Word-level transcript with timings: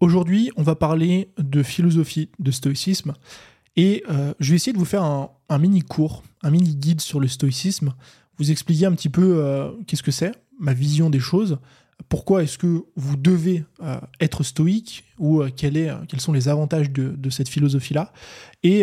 Aujourd'hui, 0.00 0.50
on 0.56 0.62
va 0.62 0.74
parler 0.74 1.30
de 1.38 1.62
philosophie, 1.62 2.28
de 2.38 2.50
stoïcisme, 2.50 3.14
et 3.76 4.04
euh, 4.10 4.34
je 4.40 4.50
vais 4.50 4.56
essayer 4.56 4.74
de 4.74 4.78
vous 4.78 4.84
faire 4.84 5.02
un, 5.02 5.58
mini 5.58 5.80
cours, 5.80 6.22
un 6.42 6.50
mini 6.50 6.76
guide 6.76 7.00
sur 7.00 7.18
le 7.18 7.28
stoïcisme, 7.28 7.94
vous 8.36 8.50
expliquer 8.50 8.84
un 8.84 8.92
petit 8.92 9.08
peu 9.08 9.38
euh, 9.38 9.70
qu'est-ce 9.86 10.02
que 10.02 10.10
c'est, 10.10 10.32
ma 10.60 10.74
vision 10.74 11.08
des 11.08 11.18
choses, 11.18 11.58
pourquoi 12.10 12.42
est-ce 12.42 12.58
que 12.58 12.84
vous 12.94 13.16
devez 13.16 13.64
euh, 13.82 13.98
être 14.20 14.42
stoïque, 14.42 15.04
ou 15.18 15.42
quels 15.56 15.96
sont 16.18 16.34
les 16.34 16.48
avantages 16.48 16.90
de 16.90 17.30
cette 17.30 17.48
philosophie-là, 17.48 18.12
et 18.64 18.82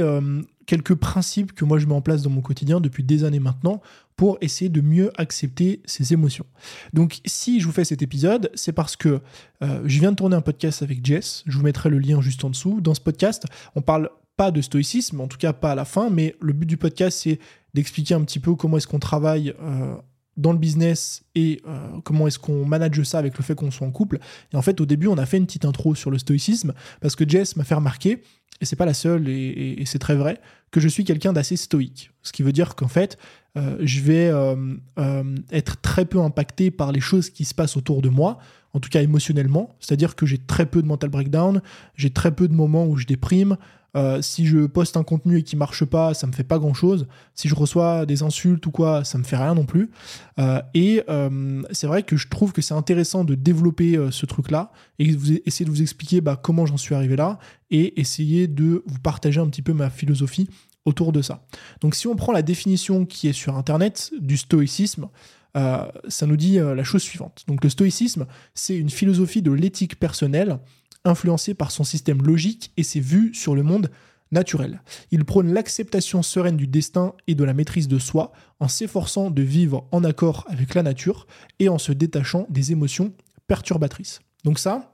quelques 0.66 0.96
principes 0.96 1.54
que 1.54 1.64
moi 1.64 1.78
je 1.78 1.86
mets 1.86 1.94
en 1.94 2.02
place 2.02 2.24
dans 2.24 2.32
mon 2.32 2.42
quotidien 2.42 2.80
depuis 2.82 3.04
des 3.04 3.24
années 3.24 3.40
maintenant 3.40 3.82
pour 4.16 4.38
essayer 4.42 4.70
de 4.70 4.82
mieux 4.82 5.12
accepter 5.20 5.82
ses 5.86 6.14
émotions. 6.14 6.46
Donc 6.94 7.20
si 7.26 7.60
je 7.60 7.66
vous 7.66 7.72
fais 7.72 7.86
cet 7.86 8.02
épisode, 8.02 8.52
c'est 8.54 8.74
parce 8.74 8.96
que 8.96 9.22
euh, 9.64 9.82
je 9.86 10.00
viens 10.00 10.12
de 10.12 10.16
tourner 10.16 10.36
un 10.36 10.42
podcast 10.42 10.82
avec 10.82 11.06
Jess, 11.06 11.44
je 11.46 11.58
vous 11.58 11.64
mettrai 11.64 11.90
le 11.90 12.00
lien 12.00 12.22
juste 12.22 12.44
en 12.44 12.50
dessous. 12.50 12.82
Dans 12.82 12.94
ce 12.94 13.02
podcast, 13.02 13.46
on 13.76 13.82
parle 13.82 14.10
pas 14.38 14.52
de 14.52 14.62
stoïcisme, 14.62 15.22
en 15.22 15.28
tout 15.28 15.38
cas 15.38 15.54
pas 15.54 15.72
à 15.72 15.76
la 15.76 15.86
fin, 15.86 16.10
mais 16.10 16.36
le 16.42 16.54
but 16.54 16.66
du 16.66 16.78
podcast 16.78 17.20
c'est 17.24 17.40
d'expliquer 17.74 18.14
un 18.14 18.22
petit 18.24 18.40
peu 18.40 18.56
comment 18.56 18.78
est-ce 18.78 18.88
qu'on 18.88 19.00
travaille 19.00 19.54
euh, 19.62 19.96
dans 20.38 20.52
le 20.52 20.58
business 20.58 21.24
et 21.36 21.62
euh, 21.68 22.00
comment 22.04 22.28
est-ce 22.28 22.40
qu'on 22.40 22.66
manage 22.66 23.02
ça 23.04 23.20
avec 23.20 23.38
le 23.38 23.44
fait 23.44 23.56
qu'on 23.56 23.72
soit 23.72 23.88
en 23.88 23.92
couple. 23.92 24.20
Et 24.52 24.56
en 24.56 24.62
fait, 24.62 24.82
au 24.82 24.86
début, 24.86 25.08
on 25.08 25.18
a 25.18 25.26
fait 25.26 25.38
une 25.38 25.46
petite 25.46 25.66
intro 25.66 25.96
sur 25.96 26.12
le 26.12 26.18
stoïcisme 26.18 26.74
parce 27.02 27.16
que 27.16 27.28
Jess 27.28 27.56
m'a 27.56 27.64
fait 27.64 27.76
remarquer, 27.76 28.24
et 28.62 28.66
c'est 28.66 28.76
pas 28.76 28.86
la 28.86 28.94
seule, 28.94 29.28
et, 29.28 29.84
c'est 29.86 30.00
très 30.00 30.16
vrai, 30.16 30.40
que 30.72 30.80
je 30.80 30.88
suis 30.88 31.04
quelqu'un 31.04 31.34
d'assez 31.34 31.58
stoïque. 31.58 32.12
Ce 32.22 32.32
qui 32.32 32.44
veut 32.44 32.52
dire 32.52 32.76
qu'en 32.76 32.88
fait, 32.88 33.18
euh, 33.58 33.78
je 33.82 34.02
vais 34.02 34.30
euh, 34.30 35.36
être 35.52 35.82
très 35.82 36.06
peu 36.06 36.20
impacté 36.20 36.72
par 36.72 36.92
les 36.92 37.02
choses 37.02 37.30
qui 37.30 37.46
se 37.46 37.54
passent 37.54 37.78
autour 37.78 38.02
de 38.02 38.10
moi, 38.10 38.40
en 38.74 38.80
tout 38.80 38.90
cas 38.90 39.02
émotionnellement. 39.02 39.76
C'est-à-dire 39.80 40.16
que 40.16 40.26
j'ai 40.26 40.40
très 40.40 40.66
peu 40.66 40.82
de 40.82 40.88
mental 40.88 41.10
breakdown, 41.10 41.62
j'ai 41.96 42.10
très 42.10 42.34
peu 42.34 42.48
de 42.48 42.54
moments 42.54 42.86
où 42.86 42.98
je 42.98 43.06
déprime. 43.06 43.58
Euh, 43.96 44.22
si 44.22 44.46
je 44.46 44.66
poste 44.66 44.98
un 44.98 45.04
contenu 45.04 45.38
et 45.38 45.44
qui 45.44 45.56
marche 45.56 45.86
pas, 45.86 46.14
ça 46.14 46.28
me 46.28 46.32
fait 46.32 46.44
pas 46.44 46.60
grand 46.60 46.74
chose. 46.74 47.08
Si 47.36 47.48
je 47.48 47.56
reçois 47.56 48.06
des 48.06 48.24
insultes 48.24 48.66
ou 48.66 48.72
quoi, 48.72 49.04
ça 49.04 49.18
me 49.18 49.24
fait 49.24 49.38
rien 49.38 49.54
non 49.54 49.66
plus. 49.66 49.92
Euh, 50.40 50.62
et 50.74 51.04
euh, 51.10 51.62
c'est 51.72 51.88
vrai 51.88 52.04
que 52.04 52.18
je 52.18 52.28
trouve 52.28 52.54
que 52.54 52.62
c'est 52.62 52.74
intéressant 52.74 53.24
de 53.24 53.36
développer 53.36 54.00
ce 54.12 54.26
truc-là 54.26 54.72
et 55.00 55.12
vous, 55.12 55.34
essayer 55.46 55.66
de 55.66 55.70
vous 55.70 55.82
expliquer 55.82 56.22
bah, 56.22 56.40
comment 56.42 56.66
j'en 56.66 56.78
suis 56.78 56.96
arrivé 56.96 57.16
là 57.16 57.40
et 57.70 58.00
essayer 58.00 58.48
de 58.48 58.84
vous 58.86 59.00
partager 59.00 59.40
un 59.40 59.48
petit 59.48 59.62
peu 59.62 59.74
ma 59.74 59.90
philosophie 59.90 60.50
autour 60.86 61.12
de 61.12 61.22
ça. 61.22 61.46
Donc 61.82 61.96
si 61.96 62.08
on 62.08 62.16
prend 62.16 62.34
la 62.34 62.42
définition 62.42 63.06
qui 63.06 63.28
est 63.28 63.34
sur 63.34 63.56
Internet 63.56 64.12
du 64.20 64.38
stoïcisme, 64.38 65.08
ça 65.56 66.26
nous 66.26 66.36
dit 66.36 66.58
la 66.58 66.84
chose 66.84 67.04
suivante. 67.04 67.44
Donc 67.48 67.64
le 67.64 67.70
stoïcisme, 67.70 68.26
c'est 68.56 68.76
une 68.76 68.90
philosophie 68.90 69.42
de 69.42 69.52
l'éthique 69.52 70.00
personnelle 70.00 70.58
influencé 71.06 71.54
par 71.54 71.72
son 71.72 71.84
système 71.84 72.22
logique 72.22 72.72
et 72.78 72.84
ses 72.84 73.00
vues 73.00 73.34
sur 73.34 73.56
le 73.56 73.64
monde 73.64 73.90
naturel. 74.32 74.82
Il 75.12 75.26
prône 75.26 75.54
l'acceptation 75.54 76.24
sereine 76.24 76.58
du 76.58 76.68
destin 76.68 77.14
et 77.28 77.36
de 77.36 77.44
la 77.44 77.54
maîtrise 77.54 77.88
de 77.88 78.00
soi 78.00 78.32
en 78.60 78.68
s'efforçant 78.68 79.30
de 79.30 79.42
vivre 79.42 79.88
en 79.92 80.04
accord 80.04 80.46
avec 80.50 80.74
la 80.74 80.84
nature 80.84 81.28
et 81.60 81.70
en 81.70 81.78
se 81.78 81.92
détachant 81.92 82.48
des 82.50 82.72
émotions 82.72 83.14
perturbatrices. 83.48 84.22
Donc 84.44 84.60
ça, 84.60 84.93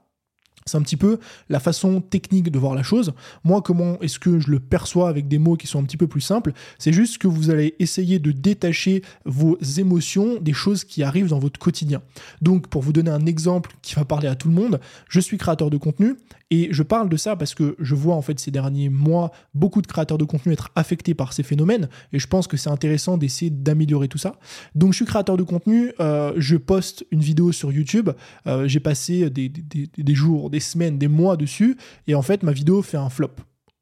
c'est 0.70 0.78
un 0.78 0.82
petit 0.82 0.96
peu 0.96 1.18
la 1.48 1.60
façon 1.60 2.00
technique 2.00 2.50
de 2.50 2.58
voir 2.58 2.74
la 2.74 2.82
chose. 2.82 3.12
Moi, 3.44 3.60
comment 3.62 3.98
est-ce 4.00 4.18
que 4.18 4.38
je 4.38 4.50
le 4.50 4.60
perçois 4.60 5.08
avec 5.08 5.28
des 5.28 5.38
mots 5.38 5.56
qui 5.56 5.66
sont 5.66 5.80
un 5.80 5.84
petit 5.84 5.96
peu 5.96 6.06
plus 6.06 6.20
simples 6.20 6.52
C'est 6.78 6.92
juste 6.92 7.18
que 7.18 7.26
vous 7.26 7.50
allez 7.50 7.74
essayer 7.78 8.18
de 8.18 8.32
détacher 8.32 9.02
vos 9.24 9.58
émotions 9.78 10.38
des 10.40 10.52
choses 10.52 10.84
qui 10.84 11.02
arrivent 11.02 11.28
dans 11.28 11.38
votre 11.38 11.58
quotidien. 11.58 12.02
Donc, 12.40 12.68
pour 12.68 12.82
vous 12.82 12.92
donner 12.92 13.10
un 13.10 13.26
exemple 13.26 13.72
qui 13.82 13.94
va 13.94 14.04
parler 14.04 14.28
à 14.28 14.34
tout 14.34 14.48
le 14.48 14.54
monde, 14.54 14.80
je 15.08 15.20
suis 15.20 15.38
créateur 15.38 15.70
de 15.70 15.76
contenu 15.76 16.16
et 16.50 16.68
je 16.72 16.82
parle 16.82 17.08
de 17.08 17.16
ça 17.16 17.36
parce 17.36 17.54
que 17.54 17.76
je 17.78 17.94
vois 17.94 18.16
en 18.16 18.22
fait 18.22 18.40
ces 18.40 18.50
derniers 18.50 18.88
mois 18.88 19.30
beaucoup 19.54 19.80
de 19.82 19.86
créateurs 19.86 20.18
de 20.18 20.24
contenu 20.24 20.52
être 20.52 20.70
affectés 20.74 21.14
par 21.14 21.32
ces 21.32 21.44
phénomènes 21.44 21.88
et 22.12 22.18
je 22.18 22.26
pense 22.26 22.48
que 22.48 22.56
c'est 22.56 22.70
intéressant 22.70 23.16
d'essayer 23.16 23.50
d'améliorer 23.50 24.08
tout 24.08 24.18
ça. 24.18 24.34
Donc 24.74 24.92
je 24.92 24.96
suis 24.96 25.04
créateur 25.04 25.36
de 25.36 25.44
contenu, 25.44 25.92
euh, 26.00 26.32
je 26.36 26.56
poste 26.56 27.06
une 27.12 27.20
vidéo 27.20 27.52
sur 27.52 27.70
YouTube, 27.70 28.10
euh, 28.46 28.66
j'ai 28.66 28.80
passé 28.80 29.30
des, 29.30 29.48
des, 29.48 30.14
jours, 30.14 30.50
des 30.50 30.60
semaines, 30.60 30.98
des 30.98 31.08
mois 31.08 31.36
dessus 31.36 31.76
et 32.08 32.16
en 32.16 32.22
fait 32.22 32.42
ma 32.42 32.52
vidéo 32.52 32.82
fait 32.82 32.96
un 32.96 33.10
flop. 33.10 33.30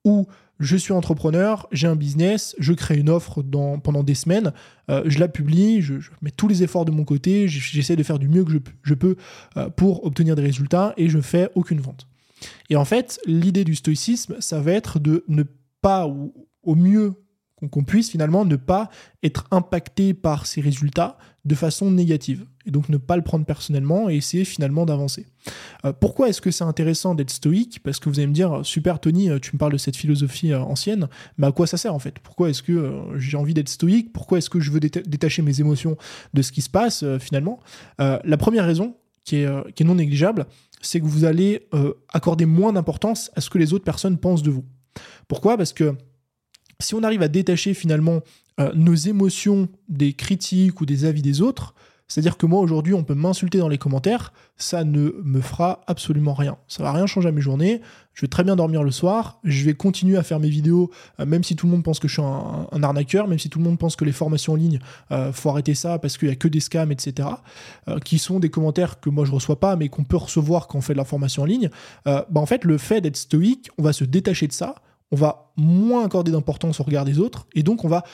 Ou 0.05 0.27
je 0.61 0.77
suis 0.77 0.93
entrepreneur, 0.93 1.69
j'ai 1.73 1.87
un 1.87 1.97
business, 1.97 2.55
je 2.59 2.73
crée 2.75 2.99
une 2.99 3.09
offre 3.09 3.43
pendant 3.43 4.03
des 4.03 4.15
semaines, 4.15 4.53
euh, 4.91 5.03
je 5.07 5.19
la 5.21 5.29
publie, 5.29 5.81
je, 5.81 5.95
mets 6.21 6.33
tous 6.33 6.49
les 6.49 6.63
efforts 6.63 6.85
de 6.85 6.91
mon 6.91 7.05
côté, 7.05 7.49
j'essaie 7.49 7.97
de 7.97 8.03
faire 8.03 8.19
du 8.19 8.29
mieux 8.29 8.45
que 8.45 8.53
je, 8.53 8.59
je 8.83 8.95
peux 8.95 9.17
pour 9.77 10.05
obtenir 10.05 10.37
des 10.37 10.43
résultats 10.43 10.93
et 10.99 11.09
je 11.09 11.21
fais 11.21 11.49
aucune 11.55 11.81
vente. 11.81 12.07
Et 12.71 12.77
en 12.77 12.85
fait, 12.85 13.21
l'idée 13.27 13.65
du 13.65 13.75
stoïcisme, 13.75 14.37
ça 14.41 14.61
va 14.61 14.73
être 14.73 14.99
de 14.99 15.25
ne 15.29 15.45
pas, 15.81 16.07
ou 16.07 16.33
au 16.63 16.75
mieux 16.75 17.15
qu'on 17.67 17.83
puisse 17.83 18.11
finalement, 18.11 18.45
ne 18.45 18.57
pas 18.57 18.89
être 19.23 19.45
impacté 19.51 20.15
par 20.15 20.47
ces 20.47 20.61
résultats 20.61 21.19
de 21.45 21.55
façon 21.55 21.91
négative. 21.91 22.47
Et 22.67 22.71
donc 22.71 22.89
ne 22.89 22.99
pas 22.99 23.17
le 23.17 23.23
prendre 23.23 23.45
personnellement 23.45 24.11
et 24.11 24.17
essayer 24.17 24.45
finalement 24.45 24.87
d'avancer. 24.87 25.27
Euh, 25.85 25.93
pourquoi 25.93 26.29
est-ce 26.29 26.41
que 26.41 26.51
c'est 26.51 26.65
intéressant 26.65 27.15
d'être 27.15 27.31
stoïque? 27.31 27.83
Parce 27.83 27.99
que 27.99 28.09
vous 28.09 28.19
allez 28.19 28.29
me 28.29 28.35
dire, 28.35 28.61
super 28.63 29.01
Tony, 29.01 29.31
euh, 29.31 29.39
tu 29.39 29.51
me 29.55 29.59
parles 29.59 29.73
de 29.73 29.79
cette 29.79 29.97
philosophie 29.97 30.53
euh, 30.53 30.61
ancienne, 30.61 31.09
mais 31.39 31.47
à 31.47 31.53
quoi 31.53 31.67
ça 31.67 31.79
sert 31.79 31.95
en 31.95 31.99
fait? 31.99 32.19
Pourquoi 32.21 32.51
est-ce 32.51 32.63
que 32.63 33.01
j'ai 33.17 33.37
envie 33.37 33.55
d'être 33.55 33.71
stoïque? 33.71 34.13
Pourquoi 34.13 34.39
est-ce 34.39 34.51
que 34.51 34.61
je 34.61 34.71
veux 34.71 34.81
détacher 34.81 35.43
mes 35.43 35.61
émotions 35.61 35.97
de 36.35 36.43
ce 36.43 36.53
qui 36.53 36.63
se 36.63 36.71
passe 36.71 37.05
finalement? 37.19 37.59
La 37.99 38.37
première 38.37 38.65
raison, 38.65 38.97
qui 39.25 39.37
est, 39.37 39.73
qui 39.75 39.83
est 39.83 39.87
non 39.87 39.95
négligeable, 39.95 40.47
c'est 40.81 41.01
que 41.01 41.07
vous 41.07 41.25
allez 41.25 41.67
euh, 41.75 41.95
accorder 42.13 42.47
moins 42.47 42.73
d'importance 42.73 43.31
à 43.35 43.41
ce 43.41 43.51
que 43.51 43.59
les 43.59 43.73
autres 43.73 43.85
personnes 43.85 44.19
pensent 44.19 44.43
de 44.43 44.51
vous. 44.51 44.65
Pourquoi? 45.27 45.57
Parce 45.57 45.73
que 45.73 45.95
si 46.81 46.95
on 46.95 47.03
arrive 47.03 47.23
à 47.23 47.29
détacher 47.29 47.75
finalement 47.75 48.21
euh, 48.61 48.73
nos 48.75 48.95
émotions 48.95 49.69
des 49.89 50.13
critiques 50.13 50.81
ou 50.81 50.87
des 50.87 51.05
avis 51.05 51.23
des 51.23 51.41
autres, 51.41 51.75
c'est-à-dire 52.09 52.39
que 52.39 52.47
moi 52.47 52.61
aujourd'hui, 52.61 52.95
on 52.95 53.05
peut 53.05 53.15
m'insulter 53.15 53.59
dans 53.59 53.69
les 53.69 53.77
commentaires, 53.77 54.33
ça 54.57 54.83
ne 54.83 55.13
me 55.23 55.41
fera 55.43 55.83
absolument 55.87 56.33
rien. 56.33 56.57
Ça 56.67 56.83
va 56.83 56.91
rien 56.93 57.07
changer 57.07 57.29
à 57.29 57.33
mes 57.33 57.43
journées. 57.43 57.83
Je 58.15 58.23
vais 58.23 58.29
très 58.29 58.45
bien 58.45 58.57
dormir 58.57 58.83
le 58.83 58.91
soir. 58.91 59.41
Je 59.45 59.63
vais 59.67 59.75
continuer 59.75 60.17
à 60.17 60.23
faire 60.23 60.41
mes 60.41 60.49
vidéos, 60.49 60.91
euh, 61.21 61.27
même 61.27 61.45
si 61.45 61.55
tout 61.55 61.67
le 61.67 61.73
monde 61.73 61.85
pense 61.85 61.99
que 61.99 62.09
je 62.09 62.15
suis 62.15 62.23
un, 62.23 62.83
arnaqueur, 62.83 63.29
même 63.29 63.39
si 63.39 63.51
tout 63.51 63.59
le 63.59 63.65
monde 63.67 63.79
pense 63.79 63.95
que 63.95 64.07
les 64.07 64.13
formations 64.13 64.55
en 64.55 64.57
ligne, 64.57 64.81
euh, 65.13 65.33
faut 65.33 65.51
arrêter 65.51 65.75
ça 65.75 65.99
parce 65.99 66.17
qu'il 66.17 66.29
y 66.29 66.33
a 66.33 66.35
que 66.35 66.49
des 66.49 66.61
scams, 66.61 66.91
etc. 66.91 67.29
Euh, 67.89 67.99
qui 67.99 68.19
sont 68.19 68.41
des 68.41 68.49
commentaires 68.49 69.01
que 69.01 69.11
moi 69.11 69.27
je 69.27 69.33
reçois 69.33 69.61
pas, 69.61 69.77
mais 69.77 69.91
qu'on 69.91 70.05
peut 70.05 70.17
recevoir 70.17 70.67
quand 70.67 70.79
on 70.79 70.81
fait 70.81 70.95
de 70.95 70.99
la 70.99 71.05
formation 71.05 71.43
en 71.43 71.47
ligne. 71.47 71.69
bah 72.07 72.25
en 72.35 72.47
fait, 72.47 72.65
le 72.65 72.79
fait 72.79 73.03
d'être 73.03 73.19
stoïque, 73.19 73.71
on 73.77 73.83
va 73.83 73.93
se 73.93 74.05
détacher 74.05 74.47
de 74.47 74.53
ça. 74.53 74.77
On 75.11 75.17
va 75.17 75.53
moins 75.57 76.07
accorder 76.07 76.33
d'importance 76.33 76.81
au 76.81 76.85
regard 76.85 77.05
des 77.05 77.19
autres, 77.19 77.47
et 77.55 77.63
donc 77.63 77.85
on 77.85 77.89
va 77.89 78.05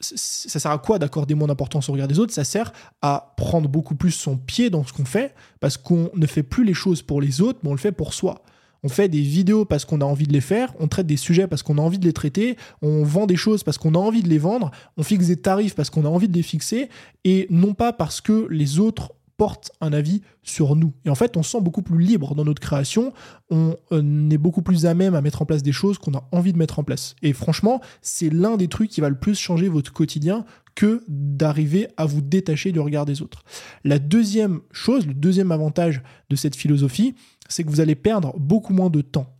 ça 0.00 0.58
sert 0.58 0.70
à 0.70 0.78
quoi 0.78 0.98
d'accorder 0.98 1.34
moins 1.34 1.48
d'importance 1.48 1.88
au 1.88 1.92
regard 1.92 2.08
des 2.08 2.18
autres? 2.18 2.32
Ça 2.32 2.44
sert 2.44 2.72
à 3.02 3.34
prendre 3.36 3.68
beaucoup 3.68 3.94
plus 3.94 4.10
son 4.12 4.36
pied 4.36 4.70
dans 4.70 4.84
ce 4.84 4.92
qu'on 4.92 5.04
fait, 5.04 5.34
parce 5.60 5.76
qu'on 5.76 6.10
ne 6.14 6.26
fait 6.26 6.42
plus 6.42 6.64
les 6.64 6.74
choses 6.74 7.02
pour 7.02 7.20
les 7.20 7.40
autres, 7.40 7.60
mais 7.62 7.70
on 7.70 7.74
le 7.74 7.78
fait 7.78 7.92
pour 7.92 8.14
soi. 8.14 8.42
On 8.82 8.88
fait 8.88 9.08
des 9.08 9.20
vidéos 9.20 9.66
parce 9.66 9.84
qu'on 9.84 10.00
a 10.00 10.06
envie 10.06 10.26
de 10.26 10.32
les 10.32 10.40
faire, 10.40 10.72
on 10.80 10.88
traite 10.88 11.06
des 11.06 11.18
sujets 11.18 11.46
parce 11.46 11.62
qu'on 11.62 11.76
a 11.76 11.82
envie 11.82 11.98
de 11.98 12.06
les 12.06 12.14
traiter, 12.14 12.56
on 12.80 13.04
vend 13.04 13.26
des 13.26 13.36
choses 13.36 13.62
parce 13.62 13.76
qu'on 13.76 13.94
a 13.94 13.98
envie 13.98 14.22
de 14.22 14.28
les 14.28 14.38
vendre, 14.38 14.70
on 14.96 15.02
fixe 15.02 15.26
des 15.26 15.36
tarifs 15.36 15.74
parce 15.74 15.90
qu'on 15.90 16.06
a 16.06 16.08
envie 16.08 16.28
de 16.28 16.34
les 16.34 16.42
fixer, 16.42 16.88
et 17.24 17.46
non 17.50 17.74
pas 17.74 17.92
parce 17.92 18.22
que 18.22 18.46
les 18.50 18.78
autres 18.78 19.12
porte 19.40 19.72
un 19.80 19.94
avis 19.94 20.20
sur 20.42 20.76
nous. 20.76 20.92
Et 21.06 21.08
en 21.08 21.14
fait, 21.14 21.38
on 21.38 21.42
se 21.42 21.52
sent 21.52 21.62
beaucoup 21.62 21.80
plus 21.80 21.98
libre 21.98 22.34
dans 22.34 22.44
notre 22.44 22.60
création, 22.60 23.14
on 23.48 23.74
euh, 23.90 24.28
est 24.28 24.36
beaucoup 24.36 24.60
plus 24.60 24.84
à 24.84 24.92
même 24.92 25.14
à 25.14 25.22
mettre 25.22 25.40
en 25.40 25.46
place 25.46 25.62
des 25.62 25.72
choses 25.72 25.96
qu'on 25.96 26.12
a 26.12 26.28
envie 26.30 26.52
de 26.52 26.58
mettre 26.58 26.78
en 26.78 26.84
place. 26.84 27.16
Et 27.22 27.32
franchement, 27.32 27.80
c'est 28.02 28.28
l'un 28.28 28.58
des 28.58 28.68
trucs 28.68 28.90
qui 28.90 29.00
va 29.00 29.08
le 29.08 29.18
plus 29.18 29.38
changer 29.38 29.70
votre 29.70 29.94
quotidien 29.94 30.44
que 30.74 31.02
d'arriver 31.08 31.88
à 31.96 32.04
vous 32.04 32.20
détacher 32.20 32.70
du 32.70 32.80
regard 32.80 33.06
des 33.06 33.22
autres. 33.22 33.42
La 33.82 33.98
deuxième 33.98 34.60
chose, 34.72 35.06
le 35.06 35.14
deuxième 35.14 35.52
avantage 35.52 36.02
de 36.28 36.36
cette 36.36 36.54
philosophie, 36.54 37.14
c'est 37.48 37.64
que 37.64 37.70
vous 37.70 37.80
allez 37.80 37.94
perdre 37.94 38.38
beaucoup 38.38 38.74
moins 38.74 38.90
de 38.90 39.00
temps. 39.00 39.39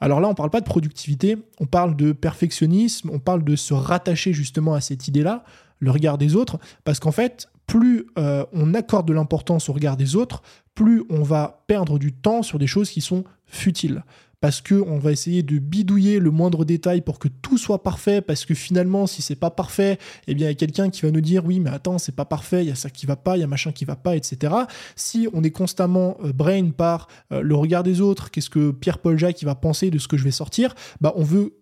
Alors 0.00 0.20
là, 0.20 0.28
on 0.28 0.32
ne 0.32 0.36
parle 0.36 0.50
pas 0.50 0.60
de 0.60 0.66
productivité, 0.66 1.36
on 1.60 1.66
parle 1.66 1.96
de 1.96 2.12
perfectionnisme, 2.12 3.10
on 3.12 3.18
parle 3.18 3.44
de 3.44 3.56
se 3.56 3.74
rattacher 3.74 4.32
justement 4.32 4.74
à 4.74 4.80
cette 4.80 5.08
idée-là, 5.08 5.44
le 5.80 5.90
regard 5.90 6.18
des 6.18 6.36
autres, 6.36 6.58
parce 6.84 7.00
qu'en 7.00 7.12
fait, 7.12 7.48
plus 7.66 8.06
euh, 8.18 8.44
on 8.52 8.74
accorde 8.74 9.06
de 9.06 9.12
l'importance 9.12 9.68
au 9.68 9.72
regard 9.72 9.96
des 9.96 10.16
autres, 10.16 10.42
plus 10.74 11.04
on 11.10 11.22
va 11.22 11.64
perdre 11.66 11.98
du 11.98 12.12
temps 12.12 12.42
sur 12.42 12.58
des 12.58 12.66
choses 12.66 12.90
qui 12.90 13.00
sont 13.00 13.24
futiles. 13.46 14.04
Parce 14.40 14.60
qu'on 14.60 14.98
va 14.98 15.10
essayer 15.10 15.42
de 15.42 15.58
bidouiller 15.58 16.20
le 16.20 16.30
moindre 16.30 16.64
détail 16.64 17.00
pour 17.00 17.18
que 17.18 17.28
tout 17.28 17.58
soit 17.58 17.82
parfait, 17.82 18.20
parce 18.20 18.44
que 18.44 18.54
finalement, 18.54 19.06
si 19.06 19.20
c'est 19.20 19.34
pas 19.34 19.50
parfait, 19.50 19.98
eh 20.28 20.34
bien, 20.34 20.46
il 20.46 20.50
y 20.50 20.52
a 20.52 20.54
quelqu'un 20.54 20.90
qui 20.90 21.02
va 21.02 21.10
nous 21.10 21.20
dire 21.20 21.44
oui, 21.44 21.58
mais 21.58 21.70
attends, 21.70 21.98
c'est 21.98 22.14
pas 22.14 22.24
parfait, 22.24 22.64
il 22.64 22.68
y 22.68 22.70
a 22.70 22.76
ça 22.76 22.88
qui 22.88 23.06
va 23.06 23.16
pas, 23.16 23.36
il 23.36 23.40
y 23.40 23.42
a 23.42 23.48
machin 23.48 23.72
qui 23.72 23.84
va 23.84 23.96
pas, 23.96 24.14
etc. 24.16 24.54
Si 24.94 25.28
on 25.32 25.42
est 25.42 25.50
constamment 25.50 26.16
euh, 26.22 26.32
brain 26.32 26.70
par 26.70 27.08
euh, 27.32 27.40
le 27.40 27.54
regard 27.56 27.82
des 27.82 28.00
autres, 28.00 28.30
qu'est-ce 28.30 28.50
que 28.50 28.70
Pierre-Paul 28.70 29.18
Jacques 29.18 29.42
va 29.42 29.56
penser 29.56 29.90
de 29.90 29.98
ce 29.98 30.06
que 30.06 30.16
je 30.16 30.24
vais 30.24 30.30
sortir, 30.30 30.74
bah 31.00 31.12
on 31.16 31.24
veut, 31.24 31.54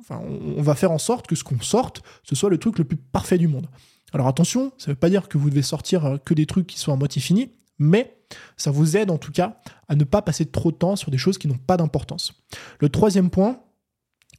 enfin, 0.00 0.20
on 0.22 0.62
va 0.62 0.74
faire 0.74 0.92
en 0.92 0.98
sorte 0.98 1.26
que 1.26 1.34
ce 1.34 1.44
qu'on 1.44 1.60
sorte, 1.60 2.02
ce 2.22 2.34
soit 2.34 2.50
le 2.50 2.58
truc 2.58 2.78
le 2.78 2.84
plus 2.84 2.96
parfait 2.96 3.38
du 3.38 3.48
monde. 3.48 3.66
Alors 4.12 4.26
attention, 4.26 4.72
ça 4.76 4.90
ne 4.90 4.92
veut 4.94 4.98
pas 4.98 5.08
dire 5.08 5.28
que 5.28 5.38
vous 5.38 5.50
devez 5.50 5.62
sortir 5.62 6.04
euh, 6.04 6.16
que 6.18 6.34
des 6.34 6.46
trucs 6.46 6.66
qui 6.66 6.78
sont 6.78 6.92
à 6.92 6.96
moitié 6.96 7.22
finis, 7.22 7.50
Mais 7.80 8.16
ça 8.56 8.70
vous 8.70 8.96
aide 8.96 9.10
en 9.10 9.18
tout 9.18 9.32
cas 9.32 9.60
à 9.88 9.96
ne 9.96 10.04
pas 10.04 10.22
passer 10.22 10.46
trop 10.46 10.70
de 10.70 10.76
temps 10.76 10.94
sur 10.94 11.10
des 11.10 11.18
choses 11.18 11.38
qui 11.38 11.48
n'ont 11.48 11.58
pas 11.58 11.76
d'importance. 11.76 12.34
Le 12.78 12.88
troisième 12.88 13.30
point, 13.30 13.58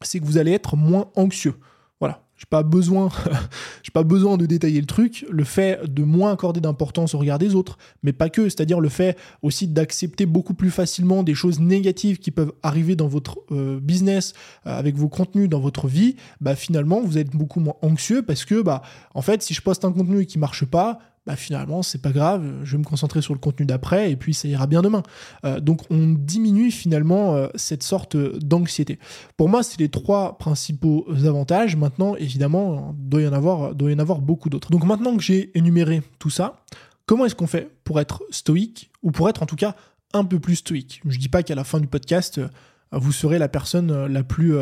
c'est 0.01 0.19
que 0.19 0.25
vous 0.25 0.37
allez 0.37 0.51
être 0.51 0.77
moins 0.77 1.11
anxieux. 1.15 1.55
Voilà, 1.99 2.23
j'ai 2.35 2.45
pas 2.49 2.63
besoin, 2.63 3.09
pas 3.93 4.03
besoin 4.03 4.37
de 4.37 4.45
détailler 4.45 4.79
le 4.79 4.87
truc. 4.87 5.25
Le 5.29 5.43
fait 5.43 5.81
de 5.91 6.03
moins 6.03 6.31
accorder 6.31 6.61
d'importance 6.61 7.13
au 7.13 7.19
regard 7.19 7.37
des 7.37 7.55
autres, 7.55 7.77
mais 8.03 8.13
pas 8.13 8.29
que. 8.29 8.43
C'est-à-dire 8.49 8.79
le 8.79 8.89
fait 8.89 9.17
aussi 9.41 9.67
d'accepter 9.67 10.25
beaucoup 10.25 10.53
plus 10.53 10.71
facilement 10.71 11.23
des 11.23 11.35
choses 11.35 11.59
négatives 11.59 12.19
qui 12.19 12.31
peuvent 12.31 12.53
arriver 12.63 12.95
dans 12.95 13.07
votre 13.07 13.39
euh, 13.51 13.79
business, 13.79 14.33
euh, 14.65 14.77
avec 14.77 14.95
vos 14.95 15.09
contenus, 15.09 15.49
dans 15.49 15.59
votre 15.59 15.87
vie. 15.87 16.15
Bah 16.39 16.55
finalement, 16.55 17.01
vous 17.01 17.17
êtes 17.17 17.35
beaucoup 17.35 17.59
moins 17.59 17.75
anxieux 17.81 18.23
parce 18.23 18.45
que 18.45 18.61
bah 18.61 18.81
en 19.13 19.21
fait, 19.21 19.43
si 19.43 19.53
je 19.53 19.61
poste 19.61 19.85
un 19.85 19.91
contenu 19.91 20.25
qui 20.25 20.39
marche 20.39 20.65
pas, 20.65 20.99
bah 21.27 21.35
finalement 21.35 21.83
c'est 21.83 22.01
pas 22.01 22.11
grave, 22.11 22.43
je 22.63 22.71
vais 22.71 22.79
me 22.79 22.83
concentrer 22.83 23.21
sur 23.21 23.33
le 23.33 23.39
contenu 23.39 23.65
d'après 23.65 24.11
et 24.11 24.15
puis 24.15 24.33
ça 24.33 24.47
ira 24.47 24.65
bien 24.65 24.81
demain. 24.81 25.03
Euh, 25.45 25.59
donc 25.59 25.81
on 25.91 26.15
diminue 26.17 26.71
finalement 26.71 27.35
euh, 27.35 27.47
cette 27.55 27.83
sorte 27.83 28.17
d'anxiété. 28.17 28.97
Pour 29.37 29.47
moi, 29.47 29.61
c'est 29.61 29.79
les 29.79 29.89
trois 29.89 30.37
principaux 30.37 31.05
avantages. 31.25 31.75
Maintenant, 31.75 32.15
évidemment, 32.15 32.95
il 32.97 33.09
doit 33.09 33.21
y 33.21 33.27
en 33.27 33.33
avoir, 33.33 33.75
doit 33.75 33.91
y 33.91 33.93
en 33.93 33.99
avoir 33.99 34.19
beaucoup 34.19 34.49
d'autres. 34.49 34.71
Donc 34.71 34.83
maintenant 34.83 35.15
que 35.15 35.23
j'ai 35.23 35.55
énuméré 35.57 36.01
tout 36.17 36.31
ça, 36.31 36.63
comment 37.05 37.25
est-ce 37.25 37.35
qu'on 37.35 37.47
fait 37.47 37.69
pour 37.83 37.99
être 37.99 38.23
stoïque 38.31 38.91
ou 39.03 39.11
pour 39.11 39.29
être 39.29 39.43
en 39.43 39.45
tout 39.45 39.55
cas 39.55 39.75
un 40.13 40.23
peu 40.23 40.39
plus 40.39 40.57
stoïque? 40.57 41.01
Je 41.05 41.19
dis 41.19 41.29
pas 41.29 41.43
qu'à 41.43 41.55
la 41.55 41.63
fin 41.63 41.79
du 41.79 41.87
podcast, 41.87 42.39
euh, 42.39 42.47
vous 42.91 43.11
serez 43.11 43.37
la 43.37 43.47
personne 43.47 44.07
la 44.07 44.23
plus 44.23 44.57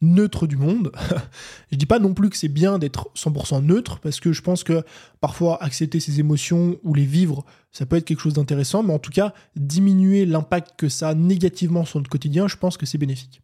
neutre 0.00 0.46
du 0.46 0.56
monde. 0.56 0.92
je 1.72 1.76
dis 1.76 1.86
pas 1.86 1.98
non 1.98 2.14
plus 2.14 2.30
que 2.30 2.36
c'est 2.36 2.48
bien 2.48 2.78
d'être 2.78 3.10
100% 3.16 3.64
neutre, 3.64 3.98
parce 4.00 4.20
que 4.20 4.32
je 4.32 4.42
pense 4.42 4.64
que 4.64 4.82
parfois 5.20 5.62
accepter 5.62 6.00
ses 6.00 6.20
émotions 6.20 6.78
ou 6.84 6.94
les 6.94 7.04
vivre, 7.04 7.44
ça 7.72 7.86
peut 7.86 7.96
être 7.96 8.04
quelque 8.04 8.20
chose 8.20 8.34
d'intéressant, 8.34 8.82
mais 8.82 8.92
en 8.92 8.98
tout 8.98 9.10
cas, 9.10 9.34
diminuer 9.56 10.26
l'impact 10.26 10.72
que 10.76 10.88
ça 10.88 11.10
a 11.10 11.14
négativement 11.14 11.84
sur 11.84 11.98
notre 11.98 12.10
quotidien, 12.10 12.48
je 12.48 12.56
pense 12.56 12.76
que 12.76 12.86
c'est 12.86 12.98
bénéfique. 12.98 13.42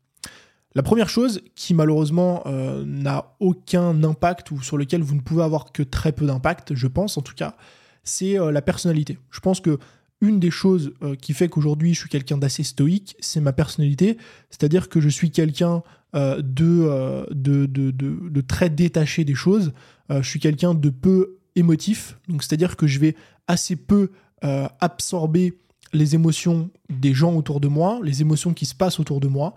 La 0.77 0.83
première 0.83 1.09
chose 1.09 1.41
qui 1.55 1.73
malheureusement 1.73 2.43
euh, 2.47 2.85
n'a 2.85 3.37
aucun 3.39 4.03
impact 4.03 4.51
ou 4.51 4.61
sur 4.61 4.77
lequel 4.77 5.03
vous 5.03 5.15
ne 5.15 5.21
pouvez 5.21 5.45
avoir 5.45 5.71
que 5.73 5.85
très 5.85 6.11
peu 6.11 6.27
d'impact, 6.27 6.75
je 6.75 6.87
pense 6.89 7.17
en 7.17 7.23
tout 7.23 7.35
cas, 7.35 7.56
c'est 8.03 8.39
euh, 8.39 8.51
la 8.51 8.61
personnalité. 8.61 9.19
Je 9.31 9.39
pense 9.39 9.61
que 9.61 9.79
une 10.21 10.41
des 10.41 10.51
choses 10.51 10.93
euh, 11.03 11.15
qui 11.15 11.33
fait 11.33 11.49
qu'aujourd'hui 11.49 11.95
je 11.95 12.01
suis 12.01 12.09
quelqu'un 12.09 12.39
d'assez 12.39 12.65
stoïque, 12.65 13.17
c'est 13.21 13.41
ma 13.41 13.53
personnalité, 13.53 14.19
c'est-à-dire 14.51 14.89
que 14.89 15.01
je 15.01 15.09
suis 15.09 15.31
quelqu'un 15.31 15.83
euh, 16.14 16.40
euh, 16.61 17.26
de, 17.31 17.66
de, 17.66 17.90
de, 17.90 18.28
de, 18.28 18.40
très 18.40 18.70
détaché 18.70 19.25
des 19.25 19.34
choses. 19.34 19.72
Euh, 20.11 20.22
je 20.22 20.28
suis 20.28 20.40
quelqu'un 20.40 20.75
de 20.75 20.90
peu 20.90 21.38
émotif, 21.56 22.19
donc 22.28 22.43
c'est-à-dire 22.43 22.76
que 22.76 22.87
je 22.87 22.99
vais 22.99 23.16
assez 23.46 23.76
peu 23.76 24.11
absorber 24.81 25.55
les 25.94 26.14
émotions 26.14 26.69
des 26.90 27.14
gens 27.14 27.34
autour 27.34 27.61
de 27.61 27.69
moi, 27.69 27.99
les 28.02 28.20
émotions 28.20 28.52
qui 28.52 28.66
se 28.66 28.75
passent 28.75 29.00
autour 29.00 29.20
de 29.20 29.28
moi. 29.28 29.55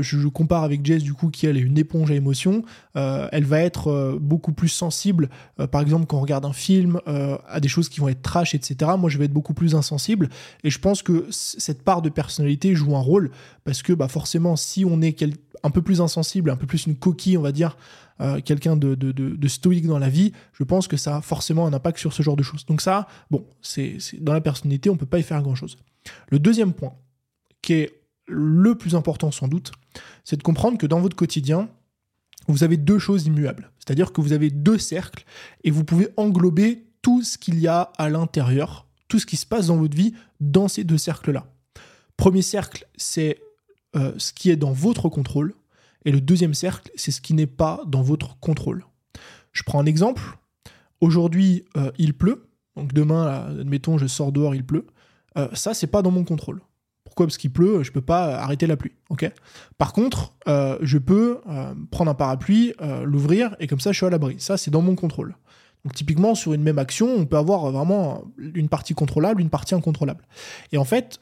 Je, 0.00 0.28
compare 0.28 0.62
avec 0.62 0.84
Jess, 0.84 1.02
du 1.02 1.14
coup, 1.14 1.30
qui 1.30 1.46
elle 1.46 1.56
est 1.56 1.62
une 1.62 1.78
éponge 1.78 2.10
à 2.10 2.14
émotions. 2.14 2.62
elle 2.94 3.44
va 3.44 3.60
être 3.60 4.18
beaucoup 4.20 4.52
plus 4.52 4.68
sensible, 4.68 5.28
par 5.70 5.80
exemple, 5.80 6.06
quand 6.06 6.18
on 6.18 6.20
regarde 6.20 6.44
un 6.44 6.52
film, 6.52 7.00
à 7.06 7.60
des 7.60 7.68
choses 7.68 7.88
qui 7.88 8.00
vont 8.00 8.08
être 8.08 8.22
trash, 8.22 8.54
etc. 8.54 8.92
Moi, 8.98 9.10
je 9.10 9.18
vais 9.18 9.24
être 9.24 9.32
beaucoup 9.32 9.54
plus 9.54 9.74
insensible. 9.74 10.28
Et 10.64 10.70
je 10.70 10.78
pense 10.78 11.02
que 11.02 11.26
cette 11.30 11.82
part 11.82 12.02
de 12.02 12.08
personnalité 12.08 12.74
joue 12.74 12.96
un 12.96 13.00
rôle, 13.00 13.30
parce 13.64 13.82
que 13.82 13.92
bah, 13.92 14.08
forcément, 14.08 14.56
si 14.56 14.84
on 14.84 15.00
est 15.00 15.24
un 15.62 15.70
peu 15.70 15.82
plus 15.82 16.00
insensible, 16.00 16.50
un 16.50 16.56
peu 16.56 16.66
plus 16.66 16.86
une 16.86 16.96
coquille, 16.96 17.36
on 17.36 17.42
va 17.42 17.52
dire, 17.52 17.76
euh, 18.20 18.40
quelqu'un 18.40 18.76
de, 18.76 19.48
stoïque 19.48 19.86
dans 19.86 19.98
la 19.98 20.08
vie, 20.08 20.32
je 20.52 20.64
pense 20.64 20.88
que 20.88 20.96
ça 20.96 21.16
a 21.16 21.20
forcément 21.20 21.66
un 21.66 21.72
impact 21.72 21.98
sur 21.98 22.12
ce 22.12 22.22
genre 22.22 22.36
de 22.36 22.42
choses. 22.42 22.66
Donc 22.66 22.80
ça, 22.80 23.06
bon, 23.30 23.46
c'est 23.62 23.98
dans 24.20 24.32
la 24.32 24.40
personnalité, 24.40 24.90
on 24.90 24.94
ne 24.94 24.98
peut 24.98 25.06
pas 25.06 25.18
y 25.18 25.22
faire 25.22 25.42
grand-chose. 25.42 25.76
Le 26.30 26.38
deuxième 26.38 26.72
point, 26.72 26.94
qui 27.62 27.74
est 27.74 28.00
le 28.28 28.74
plus 28.76 28.94
important 28.94 29.30
sans 29.30 29.48
doute, 29.48 29.72
c'est 30.24 30.36
de 30.36 30.42
comprendre 30.42 30.78
que 30.78 30.86
dans 30.86 31.00
votre 31.00 31.16
quotidien, 31.16 31.68
vous 32.46 32.62
avez 32.62 32.76
deux 32.76 32.98
choses 32.98 33.26
immuables. 33.26 33.70
C'est-à-dire 33.78 34.12
que 34.12 34.20
vous 34.20 34.32
avez 34.32 34.50
deux 34.50 34.78
cercles 34.78 35.24
et 35.64 35.70
vous 35.70 35.84
pouvez 35.84 36.08
englober 36.16 36.86
tout 37.02 37.22
ce 37.22 37.38
qu'il 37.38 37.58
y 37.58 37.66
a 37.66 37.92
à 37.98 38.08
l'intérieur, 38.08 38.86
tout 39.08 39.18
ce 39.18 39.26
qui 39.26 39.36
se 39.36 39.46
passe 39.46 39.68
dans 39.68 39.76
votre 39.76 39.96
vie 39.96 40.14
dans 40.40 40.68
ces 40.68 40.84
deux 40.84 40.98
cercles-là. 40.98 41.46
Premier 42.16 42.42
cercle, 42.42 42.86
c'est 42.96 43.40
euh, 43.96 44.12
ce 44.18 44.32
qui 44.32 44.50
est 44.50 44.56
dans 44.56 44.72
votre 44.72 45.08
contrôle. 45.08 45.54
Et 46.04 46.12
le 46.12 46.20
deuxième 46.20 46.54
cercle, 46.54 46.90
c'est 46.94 47.10
ce 47.10 47.20
qui 47.20 47.34
n'est 47.34 47.46
pas 47.46 47.82
dans 47.86 48.02
votre 48.02 48.38
contrôle. 48.40 48.84
Je 49.52 49.62
prends 49.62 49.80
un 49.80 49.86
exemple. 49.86 50.38
Aujourd'hui, 51.00 51.64
euh, 51.76 51.90
il 51.98 52.14
pleut. 52.14 52.48
Donc 52.76 52.92
demain, 52.92 53.26
admettons, 53.58 53.98
je 53.98 54.06
sors 54.06 54.32
dehors, 54.32 54.54
il 54.54 54.64
pleut. 54.64 54.86
Euh, 55.36 55.48
ça, 55.54 55.74
c'est 55.74 55.86
pas 55.86 56.02
dans 56.02 56.10
mon 56.10 56.24
contrôle. 56.24 56.60
Parce 57.26 57.38
qu'il 57.38 57.52
pleut, 57.52 57.82
je 57.82 57.92
peux 57.92 58.00
pas 58.00 58.36
arrêter 58.38 58.66
la 58.66 58.76
pluie. 58.76 58.92
Par 59.76 59.92
contre, 59.92 60.34
je 60.46 60.98
peux 60.98 61.40
prendre 61.90 62.10
un 62.10 62.14
parapluie, 62.14 62.74
l'ouvrir, 63.04 63.56
et 63.60 63.66
comme 63.66 63.80
ça, 63.80 63.92
je 63.92 63.96
suis 63.96 64.06
à 64.06 64.10
l'abri. 64.10 64.36
Ça, 64.38 64.56
c'est 64.56 64.70
dans 64.70 64.82
mon 64.82 64.94
contrôle. 64.94 65.36
Donc 65.84 65.94
typiquement, 65.94 66.34
sur 66.34 66.54
une 66.54 66.62
même 66.62 66.78
action, 66.78 67.08
on 67.16 67.24
peut 67.24 67.36
avoir 67.36 67.70
vraiment 67.70 68.24
une 68.36 68.68
partie 68.68 68.94
contrôlable, 68.94 69.40
une 69.40 69.50
partie 69.50 69.74
incontrôlable. 69.74 70.26
Et 70.72 70.78
en 70.78 70.84
fait, 70.84 71.20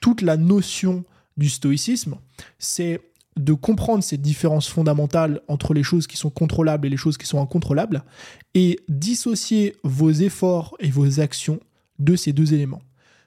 toute 0.00 0.20
la 0.20 0.36
notion 0.36 1.04
du 1.36 1.48
stoïcisme, 1.48 2.16
c'est 2.58 3.00
de 3.36 3.54
comprendre 3.54 4.04
ces 4.04 4.18
différences 4.18 4.68
fondamentales 4.68 5.40
entre 5.48 5.72
les 5.72 5.82
choses 5.82 6.06
qui 6.06 6.18
sont 6.18 6.28
contrôlables 6.28 6.86
et 6.86 6.90
les 6.90 6.98
choses 6.98 7.16
qui 7.16 7.26
sont 7.26 7.40
incontrôlables, 7.40 8.04
et 8.52 8.78
dissocier 8.90 9.74
vos 9.84 10.10
efforts 10.10 10.76
et 10.80 10.90
vos 10.90 11.18
actions 11.20 11.58
de 11.98 12.14
ces 12.14 12.34
deux 12.34 12.52
éléments. 12.52 12.82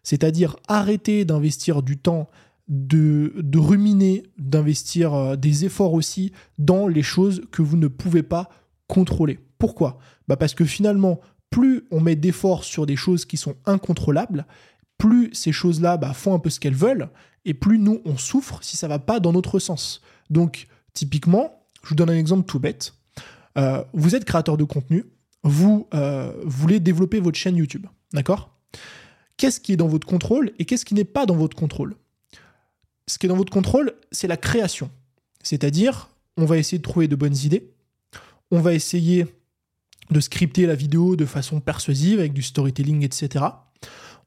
C'est-à-dire 0.06 0.56
arrêter 0.68 1.25
d'investir 1.25 1.81
du 1.81 1.98
temps, 1.98 2.30
de, 2.69 3.57
ruminer, 3.57 4.24
d'investir 4.38 5.13
euh, 5.13 5.36
des 5.36 5.66
efforts 5.66 5.94
aussi 5.94 6.31
dans 6.60 6.88
les 6.88 7.04
choses 7.04 7.42
que 7.52 7.62
vous 7.62 7.75
ne 7.75 7.88
pouvez 7.88 8.24
pas 8.24 8.50
contrôler. 8.88 9.40
Pourquoi? 9.57 9.98
Bah 10.28 10.38
Parce 10.38 10.54
que 10.54 10.63
finalement, 10.63 11.19
plus 11.50 11.86
on 11.92 12.00
met 12.00 12.16
d'efforts 12.16 12.63
sur 12.63 12.86
des 12.86 12.96
choses 12.96 13.25
qui 13.25 13.36
sont 13.36 13.56
incontrôlables, 13.66 14.46
plus 14.98 15.31
ces 15.34 15.52
choses-là 15.52 15.98
bah, 15.98 16.13
font 16.13 16.36
un 16.36 16.40
peu 16.40 16.50
ce 16.50 16.60
qu'elles 16.60 16.75
veulent, 16.75 17.10
et 17.44 17.56
plus 17.56 17.80
nous, 17.80 18.02
on 18.06 18.18
souffre 18.18 18.60
si 18.62 18.78
ça 18.78 18.88
va 18.88 19.00
pas 19.00 19.19
dans 19.19 19.34
notre 19.34 19.57
sens. 19.60 20.02
Donc, 20.30 20.68
typiquement, 20.94 21.68
je 21.84 21.90
vous 21.90 21.96
donne 21.96 22.12
un 22.12 22.18
exemple 22.18 22.46
tout 22.46 22.60
bête. 22.60 22.94
Euh, 23.57 23.84
vous 23.94 24.16
êtes 24.16 24.25
créateur 24.25 24.57
de 24.57 24.63
contenu, 24.63 25.06
vous 25.44 25.88
euh, 25.94 26.31
voulez 26.44 26.80
développer 26.80 27.19
votre 27.19 27.38
chaîne 27.38 27.56
YouTube, 27.56 27.88
d'accord? 28.13 28.56
Qu'est-ce 29.38 29.60
qui 29.60 29.74
est 29.74 29.78
dans 29.78 29.88
votre 29.88 30.08
contrôle 30.08 30.52
et 30.60 30.66
qu'est-ce 30.66 30.86
qui 30.86 30.94
n'est 30.94 31.04
pas 31.04 31.26
dans 31.26 31.36
votre 31.36 31.56
contrôle 31.56 31.96
Ce 33.08 33.18
qui 33.18 33.26
est 33.26 33.30
dans 33.30 33.36
votre 33.36 33.52
contrôle, 33.52 33.94
c'est 34.12 34.28
la 34.28 34.38
création. 34.38 34.90
C'est-à-dire, 35.44 36.09
on 36.38 36.45
va 36.45 36.57
essayer 36.57 36.78
de 36.78 36.83
trouver 36.83 37.07
de 37.07 37.16
bonnes 37.16 37.38
idées, 37.38 37.71
on 38.52 38.62
va 38.62 38.74
essayer 38.74 39.26
de 40.12 40.19
scripter 40.19 40.66
la 40.66 40.76
vidéo 40.76 41.16
de 41.16 41.26
façon 41.26 41.59
persuasive 41.59 42.19
avec 42.19 42.33
du 42.33 42.44
storytelling, 42.44 43.04
etc 43.04 43.45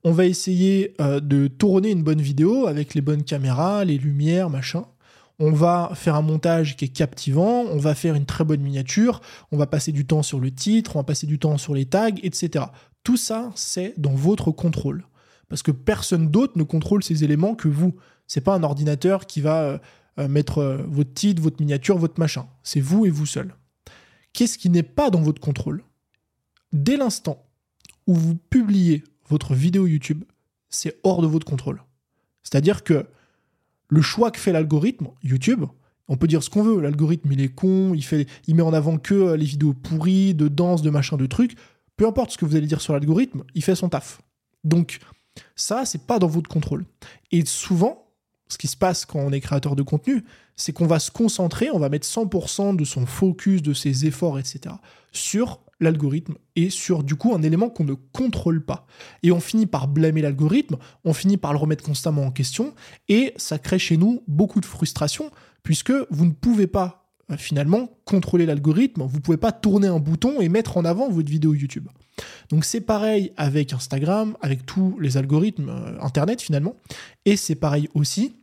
on 0.04 0.12
va 0.12 0.26
essayer 0.26 0.94
euh, 1.00 1.20
de 1.20 1.48
tourner 1.48 1.90
une 1.90 2.02
bonne 2.02 2.20
vidéo 2.20 2.66
avec 2.66 2.94
les 2.94 3.00
bonnes 3.00 3.24
caméras, 3.24 3.84
les 3.84 3.98
lumières, 3.98 4.50
machin. 4.50 4.84
On 5.40 5.52
va 5.52 5.92
faire 5.94 6.16
un 6.16 6.22
montage 6.22 6.76
qui 6.76 6.86
est 6.86 6.88
captivant, 6.88 7.64
on 7.70 7.78
va 7.78 7.94
faire 7.94 8.14
une 8.14 8.26
très 8.26 8.44
bonne 8.44 8.60
miniature, 8.60 9.20
on 9.52 9.56
va 9.56 9.66
passer 9.66 9.92
du 9.92 10.04
temps 10.04 10.24
sur 10.24 10.40
le 10.40 10.50
titre, 10.50 10.96
on 10.96 11.00
va 11.00 11.04
passer 11.04 11.28
du 11.28 11.38
temps 11.38 11.58
sur 11.58 11.74
les 11.74 11.86
tags, 11.86 12.08
etc. 12.22 12.66
Tout 13.08 13.16
ça, 13.16 13.50
c'est 13.54 13.94
dans 13.98 14.14
votre 14.14 14.50
contrôle. 14.50 15.06
Parce 15.48 15.62
que 15.62 15.70
personne 15.70 16.28
d'autre 16.28 16.58
ne 16.58 16.62
contrôle 16.62 17.02
ces 17.02 17.24
éléments 17.24 17.54
que 17.54 17.66
vous. 17.66 17.96
C'est 18.26 18.42
pas 18.42 18.54
un 18.54 18.62
ordinateur 18.62 19.26
qui 19.26 19.40
va 19.40 19.62
euh, 19.62 19.78
euh, 20.18 20.28
mettre 20.28 20.84
votre 20.86 21.14
titre, 21.14 21.40
votre 21.40 21.58
miniature, 21.58 21.96
votre 21.96 22.20
machin. 22.20 22.46
C'est 22.62 22.82
vous 22.82 23.06
et 23.06 23.10
vous 23.10 23.24
seul. 23.24 23.54
Qu'est-ce 24.34 24.58
qui 24.58 24.68
n'est 24.68 24.82
pas 24.82 25.08
dans 25.08 25.22
votre 25.22 25.40
contrôle? 25.40 25.84
Dès 26.74 26.98
l'instant 26.98 27.46
où 28.06 28.12
vous 28.12 28.34
publiez 28.34 29.04
votre 29.26 29.54
vidéo 29.54 29.86
YouTube, 29.86 30.24
c'est 30.68 31.00
hors 31.02 31.22
de 31.22 31.26
votre 31.26 31.46
contrôle. 31.46 31.82
C'est-à-dire 32.42 32.84
que 32.84 33.06
le 33.88 34.02
choix 34.02 34.30
que 34.30 34.38
fait 34.38 34.52
l'algorithme 34.52 35.08
YouTube, 35.22 35.64
on 36.08 36.18
peut 36.18 36.26
dire 36.26 36.42
ce 36.42 36.50
qu'on 36.50 36.62
veut, 36.62 36.78
l'algorithme 36.78 37.32
il 37.32 37.40
est 37.40 37.54
con, 37.54 37.94
il, 37.94 38.04
fait, 38.04 38.26
il 38.48 38.54
met 38.54 38.60
en 38.60 38.74
avant 38.74 38.98
que 38.98 39.14
euh, 39.14 39.36
les 39.38 39.46
vidéos 39.46 39.72
pourries, 39.72 40.34
de 40.34 40.48
danse, 40.48 40.82
de 40.82 40.90
machin, 40.90 41.16
de 41.16 41.24
trucs. 41.24 41.56
Peu 41.98 42.06
importe 42.06 42.30
ce 42.30 42.38
que 42.38 42.44
vous 42.44 42.56
allez 42.56 42.68
dire 42.68 42.80
sur 42.80 42.94
l'algorithme, 42.94 43.42
il 43.54 43.62
fait 43.62 43.74
son 43.74 43.88
taf. 43.88 44.22
Donc 44.62 45.00
ça, 45.56 45.84
c'est 45.84 46.06
pas 46.06 46.20
dans 46.20 46.28
votre 46.28 46.48
contrôle. 46.48 46.86
Et 47.32 47.44
souvent, 47.44 48.14
ce 48.48 48.56
qui 48.56 48.68
se 48.68 48.76
passe 48.76 49.04
quand 49.04 49.18
on 49.18 49.32
est 49.32 49.40
créateur 49.40 49.74
de 49.74 49.82
contenu, 49.82 50.24
c'est 50.54 50.72
qu'on 50.72 50.86
va 50.86 51.00
se 51.00 51.10
concentrer, 51.10 51.70
on 51.72 51.80
va 51.80 51.88
mettre 51.88 52.06
100% 52.06 52.76
de 52.76 52.84
son 52.84 53.04
focus, 53.04 53.62
de 53.62 53.74
ses 53.74 54.06
efforts, 54.06 54.38
etc., 54.38 54.76
sur 55.10 55.60
l'algorithme 55.80 56.34
et 56.54 56.70
sur 56.70 57.02
du 57.02 57.16
coup 57.16 57.34
un 57.34 57.42
élément 57.42 57.68
qu'on 57.68 57.84
ne 57.84 57.94
contrôle 57.94 58.64
pas. 58.64 58.86
Et 59.24 59.32
on 59.32 59.40
finit 59.40 59.66
par 59.66 59.88
blâmer 59.88 60.22
l'algorithme, 60.22 60.76
on 61.04 61.12
finit 61.12 61.36
par 61.36 61.52
le 61.52 61.58
remettre 61.58 61.84
constamment 61.84 62.24
en 62.24 62.30
question 62.30 62.74
et 63.08 63.32
ça 63.36 63.58
crée 63.58 63.78
chez 63.78 63.96
nous 63.96 64.22
beaucoup 64.28 64.60
de 64.60 64.66
frustration 64.66 65.30
puisque 65.64 65.92
vous 66.10 66.26
ne 66.26 66.32
pouvez 66.32 66.66
pas 66.68 67.07
finalement 67.36 67.90
contrôler 68.04 68.46
l'algorithme. 68.46 69.02
Vous 69.02 69.16
ne 69.16 69.22
pouvez 69.22 69.36
pas 69.36 69.52
tourner 69.52 69.88
un 69.88 69.98
bouton 69.98 70.40
et 70.40 70.48
mettre 70.48 70.76
en 70.76 70.84
avant 70.84 71.10
votre 71.10 71.28
vidéo 71.28 71.54
YouTube. 71.54 71.88
Donc 72.48 72.64
c'est 72.64 72.80
pareil 72.80 73.32
avec 73.36 73.72
Instagram, 73.72 74.36
avec 74.40 74.64
tous 74.64 74.98
les 75.00 75.16
algorithmes 75.16 75.68
euh, 75.68 76.00
Internet 76.00 76.40
finalement. 76.40 76.74
Et 77.24 77.36
c'est 77.36 77.54
pareil 77.54 77.88
aussi 77.94 78.34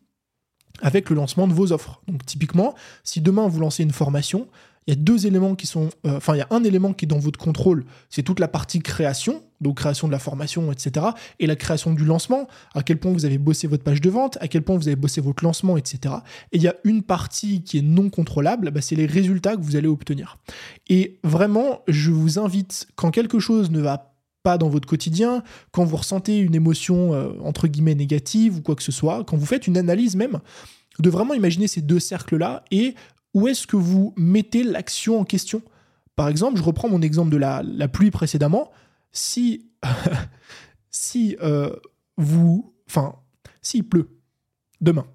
avec 0.82 1.10
le 1.10 1.16
lancement 1.16 1.48
de 1.48 1.54
vos 1.54 1.72
offres. 1.72 2.02
Donc 2.08 2.26
typiquement, 2.26 2.76
si 3.04 3.22
demain 3.22 3.48
vous 3.48 3.60
lancez 3.60 3.84
une 3.84 3.92
formation, 3.92 4.48
il 4.88 4.94
y 4.94 4.98
a 4.98 5.02
deux 5.02 5.26
éléments 5.26 5.56
qui 5.56 5.68
sont, 5.68 5.90
euh, 6.06 6.18
enfin 6.18 6.36
il 6.36 6.40
y 6.40 6.42
a 6.42 6.48
un 6.52 6.64
élément 6.64 6.94
qui 6.94 7.06
est 7.06 7.08
dans 7.08 7.20
votre 7.20 7.40
contrôle, 7.40 7.86
c'est 8.10 8.24
toute 8.24 8.40
la 8.40 8.48
partie 8.48 8.80
création, 8.80 9.42
donc 9.62 9.78
création 9.78 10.08
de 10.08 10.12
la 10.12 10.20
formation, 10.20 10.72
etc. 10.72 11.08
Et 11.40 11.48
la 11.48 11.56
création 11.56 11.94
du 11.94 12.06
lancement, 12.06 12.48
à 12.74 12.84
quel 12.84 13.00
point 13.00 13.12
vous 13.12 13.26
avez 13.26 13.38
bossé 13.38 13.68
votre 13.68 13.84
page 13.84 14.02
de 14.02 14.10
vente, 14.10 14.38
à 14.42 14.48
quel 14.48 14.62
point 14.62 14.76
vous 14.76 14.88
avez 14.88 14.96
bossé 14.96 15.22
votre 15.22 15.44
lancement, 15.44 15.78
etc. 15.78 16.16
Et 16.52 16.58
il 16.58 16.62
y 16.62 16.68
a 16.68 16.76
une 16.84 17.02
partie 17.02 17.64
qui 17.64 17.80
est 17.80 17.82
non 17.82 18.10
contrôlable, 18.10 18.70
bah, 18.72 18.82
c'est 18.82 18.96
les 18.96 19.08
résultats 19.08 19.56
que 19.56 19.62
vous 19.62 19.76
allez 19.76 19.88
obtenir. 19.88 20.38
Et 20.88 21.20
vraiment, 21.24 21.82
je 21.88 22.12
vous 22.12 22.38
invite, 22.38 22.88
quand 22.96 23.12
quelque 23.12 23.40
chose 23.40 23.72
ne 23.72 23.82
va 23.82 24.12
pas 24.44 24.58
dans 24.60 24.70
votre 24.70 24.88
quotidien, 24.88 25.42
quand 25.72 25.84
vous 25.84 25.98
ressentez 25.98 26.38
une 26.38 26.54
émotion 26.54 27.14
euh, 27.14 27.32
entre 27.44 27.68
guillemets 27.68 27.96
négative 27.96 28.58
ou 28.58 28.62
quoi 28.62 28.76
que 28.76 28.84
ce 28.84 28.92
soit, 28.92 29.24
quand 29.24 29.38
vous 29.38 29.46
faites 29.48 29.66
une 29.66 29.78
analyse 29.78 30.16
même, 30.16 30.40
de 31.00 31.10
vraiment 31.10 31.34
imaginer 31.34 31.68
ces 31.68 31.82
deux 31.82 32.00
cercles-là 32.00 32.64
et 32.72 32.96
où 33.36 33.50
est-ce 33.50 33.68
que 33.68 33.76
vous 33.76 34.14
mettez 34.16 34.64
l'action 34.64 35.20
en 35.20 35.26
question? 35.26 35.62
Par 36.16 36.30
exemple, 36.30 36.58
je 36.58 36.64
reprends 36.64 36.90
mon 36.90 37.02
exemple 37.02 37.30
de 37.30 37.38
la, 37.38 37.88
pluie 37.90 38.10
précédemment. 38.10 38.72
Si, 39.12 39.70
si 40.90 41.36
euh, 41.44 41.76
vous. 42.18 42.74
Enfin, 42.88 43.16
s'il 43.62 43.84
pleut 43.84 44.10
demain 44.80 45.06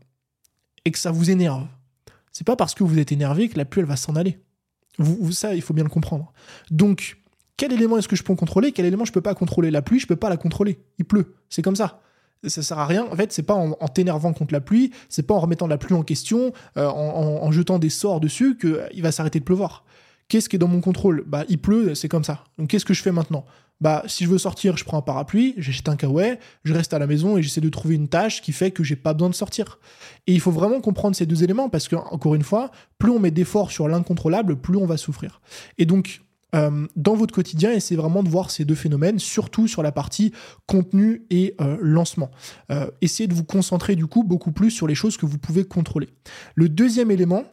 et 0.85 0.91
que 0.91 0.99
ça 0.99 1.11
vous 1.11 1.31
énerve, 1.31 1.67
c'est 2.31 2.47
pas 2.47 2.57
parce 2.57 2.75
que 2.75 2.85
vous 2.85 2.99
êtes 2.99 3.11
énervé 3.11 3.49
que 3.49 3.57
la 3.57 3.65
pluie 3.65 3.83
va 3.83 3.97
s'en 3.97 4.17
aller. 4.17 4.39
Vous, 4.99 5.33
ça, 5.33 5.55
il 5.55 5.63
faut 5.63 5.73
bien 5.73 5.85
le 5.85 5.91
comprendre. 5.91 6.33
Donc, 6.71 7.23
quel 7.57 7.73
élément 7.73 7.97
est-ce 7.97 8.09
que 8.09 8.17
je 8.17 8.23
peux 8.23 8.35
contrôler? 8.35 8.73
Quel 8.73 8.85
élément 8.85 9.07
je 9.07 9.13
peux 9.13 9.23
pas 9.23 9.35
contrôler? 9.35 9.71
La 9.71 9.81
pluie, 9.81 9.99
je 9.99 10.07
peux 10.07 10.17
pas 10.17 10.29
la 10.29 10.37
contrôler. 10.37 10.79
Il 10.99 11.07
pleut. 11.07 11.37
C'est 11.49 11.63
comme 11.63 11.77
ça 11.77 12.03
ça 12.47 12.63
sert 12.63 12.79
à 12.79 12.87
rien. 12.87 13.07
En 13.11 13.17
fait, 13.17 13.33
c'est 13.33 13.43
pas 13.43 13.55
en, 13.55 13.89
t'énervant 13.89 14.33
contre 14.33 14.53
la 14.53 14.61
pluie, 14.61 14.91
c'est 15.09 15.27
pas 15.27 15.35
en 15.35 15.41
remettant 15.41 15.67
la 15.67 15.79
pluie 15.79 15.95
en 15.95 16.03
question, 16.03 16.53
euh, 16.77 16.89
en, 16.89 17.51
jetant 17.53 17.79
des 17.79 17.91
sorts 17.91 18.21
dessus 18.21 18.57
qu'il 18.57 18.71
euh, 18.71 19.03
va 19.03 19.13
s'arrêter 19.13 19.41
de 19.41 19.45
pleuvoir. 19.45 19.85
Qu'est-ce 20.29 20.49
qui 20.49 20.57
est 20.57 20.59
dans 20.59 20.69
mon 20.69 20.81
contrôle? 20.81 21.25
Bah, 21.27 21.45
il 21.49 21.59
pleut, 21.59 21.95
c'est 21.95 22.09
comme 22.09 22.25
ça. 22.25 22.45
Donc, 22.57 22.69
qu'est-ce 22.69 22.85
que 22.85 22.95
je 22.95 23.03
fais 23.03 23.13
maintenant? 23.13 23.45
Bah, 23.81 24.03
si 24.07 24.25
je 24.25 24.29
veux 24.29 24.39
sortir, 24.39 24.77
je 24.77 24.85
prends 24.85 24.99
un 24.99 25.03
parapluie, 25.03 25.55
j'achète 25.57 25.89
un 25.89 25.97
kawaii, 25.97 26.39
je 26.65 26.75
reste 26.75 26.93
à 26.93 26.99
la 26.99 27.07
maison 27.07 27.39
et 27.39 27.43
j'essaie 27.43 27.63
de 27.63 27.69
trouver 27.71 27.95
une 27.95 28.09
tâche 28.09 28.43
qui 28.43 28.53
fait 28.53 28.71
que 28.71 28.85
j'ai 28.85 28.97
pas 28.97 29.15
besoin 29.15 29.31
de 29.31 29.35
sortir. 29.35 29.79
Et 30.27 30.35
il 30.35 30.41
faut 30.41 30.51
vraiment 30.51 30.81
comprendre 30.81 31.17
ces 31.17 31.27
deux 31.27 31.43
éléments 31.43 31.69
parce 31.71 31.89
que, 31.89 31.97
encore 31.97 32.35
une 32.35 32.43
fois, 32.43 32.71
plus 32.99 33.11
on 33.11 33.19
met 33.19 33.31
d'efforts 33.31 33.71
sur 33.73 33.89
l'incontrôlable, 33.89 34.57
plus 34.57 34.77
on 34.77 34.87
va 34.87 34.99
souffrir. 34.99 35.41
Et 35.79 35.87
donc, 35.87 36.23
euh, 36.55 36.87
dans 36.97 37.15
votre 37.15 37.35
quotidien 37.35 37.73
et 37.73 37.81
c'est 37.81 37.97
vraiment 37.97 38.23
de 38.23 38.29
voir 38.29 38.51
ces 38.51 38.65
deux 38.65 38.75
phénomènes, 38.75 39.19
surtout 39.19 39.69
sur 39.69 39.83
la 39.83 39.93
partie 39.93 40.33
contenu 40.67 41.25
et 41.31 41.55
euh, 41.61 41.77
lancement. 41.81 42.31
Euh, 42.71 42.91
essayez 43.01 43.29
de 43.29 43.35
vous 43.35 43.45
concentrer 43.45 43.97
du 43.97 44.07
coup 44.07 44.25
beaucoup 44.25 44.53
plus 44.53 44.71
sur 44.71 44.87
les 44.87 44.95
choses 44.95 45.17
que 45.17 45.27
vous 45.27 45.39
pouvez 45.39 45.65
contrôler. 45.65 46.09
Le 46.55 46.69
deuxième 46.69 47.11
élément, 47.11 47.45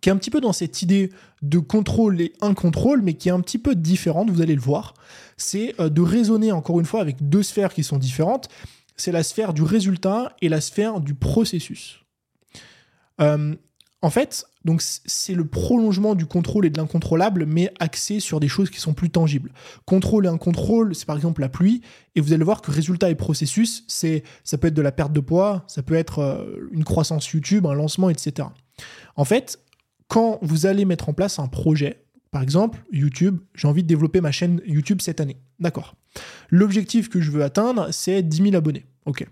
qui 0.00 0.08
est 0.08 0.12
un 0.12 0.16
petit 0.16 0.30
peu 0.30 0.40
dans 0.40 0.52
cette 0.52 0.82
idée 0.82 1.10
de 1.42 1.58
contrôle 1.58 2.20
et 2.20 2.32
incontrôle, 2.40 3.02
mais 3.02 3.14
qui 3.14 3.28
est 3.28 3.32
un 3.32 3.40
petit 3.40 3.58
peu 3.58 3.74
différente, 3.74 4.30
vous 4.30 4.42
allez 4.42 4.54
le 4.54 4.60
voir, 4.60 4.94
c'est 5.36 5.74
de 5.78 6.02
raisonner 6.02 6.52
encore 6.52 6.80
une 6.80 6.86
fois 6.86 7.00
avec 7.00 7.28
deux 7.28 7.42
sphères 7.42 7.72
qui 7.72 7.82
sont 7.82 7.96
différentes. 7.96 8.48
C'est 8.96 9.12
la 9.12 9.22
sphère 9.22 9.52
du 9.52 9.62
résultat 9.62 10.36
et 10.42 10.48
la 10.48 10.60
sphère 10.60 11.00
du 11.00 11.14
processus. 11.14 12.04
En 14.02 14.10
fait, 14.10 14.44
c'est 14.78 15.34
le 15.34 15.46
prolongement 15.46 16.14
du 16.14 16.26
contrôle 16.26 16.66
et 16.66 16.70
de 16.70 16.78
l'incontrôlable, 16.78 17.46
mais 17.46 17.72
axé 17.80 18.20
sur 18.20 18.40
des 18.40 18.48
choses 18.48 18.70
qui 18.70 18.78
sont 18.78 18.94
plus 18.94 19.10
tangibles. 19.10 19.52
Contrôle 19.84 20.26
et 20.26 20.28
incontrôle, 20.28 20.94
c'est 20.94 21.06
par 21.06 21.16
exemple 21.16 21.40
la 21.40 21.48
pluie, 21.48 21.80
et 22.14 22.20
vous 22.20 22.32
allez 22.32 22.44
voir 22.44 22.60
que 22.60 22.70
résultat 22.70 23.10
et 23.10 23.14
processus, 23.14 23.84
c'est 23.88 24.22
ça 24.44 24.58
peut 24.58 24.68
être 24.68 24.74
de 24.74 24.82
la 24.82 24.92
perte 24.92 25.12
de 25.12 25.20
poids, 25.20 25.64
ça 25.66 25.82
peut 25.82 25.94
être 25.94 26.18
euh, 26.18 26.68
une 26.72 26.84
croissance 26.84 27.26
YouTube, 27.28 27.66
un 27.66 27.74
lancement, 27.74 28.10
etc. 28.10 28.48
En 29.16 29.24
fait, 29.24 29.60
quand 30.08 30.38
vous 30.42 30.66
allez 30.66 30.84
mettre 30.84 31.08
en 31.08 31.14
place 31.14 31.38
un 31.38 31.48
projet, 31.48 32.04
par 32.30 32.42
exemple 32.42 32.84
YouTube, 32.92 33.40
j'ai 33.54 33.66
envie 33.66 33.82
de 33.82 33.88
développer 33.88 34.20
ma 34.20 34.30
chaîne 34.30 34.60
YouTube 34.66 35.00
cette 35.00 35.20
année, 35.20 35.38
d'accord. 35.58 35.94
L'objectif 36.50 37.08
que 37.08 37.20
je 37.20 37.30
veux 37.30 37.42
atteindre, 37.42 37.88
c'est 37.92 38.22
10 38.22 38.36
000 38.42 38.54
abonnés. 38.56 38.84
Ok. 39.06 39.26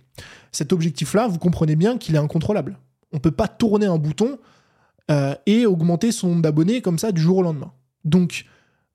Cet 0.52 0.73
objectif-là, 0.73 1.28
vous 1.28 1.38
comprenez 1.38 1.76
bien 1.76 1.99
qu'il 1.99 2.14
est 2.14 2.18
incontrôlable. 2.18 2.78
On 3.14 3.18
ne 3.18 3.23
peut 3.23 3.30
pas 3.30 3.49
tourner 3.49 3.87
un 3.87 3.97
bouton 3.97 4.38
euh, 5.11 5.35
et 5.47 5.66
augmenter 5.66 6.11
son 6.12 6.28
nombre 6.28 6.42
d'abonnés 6.42 6.83
comme 6.83 6.99
ça 6.99 7.12
du 7.12 7.21
jour 7.23 7.38
au 7.38 7.42
lendemain. 7.42 7.73
Donc, 8.04 8.44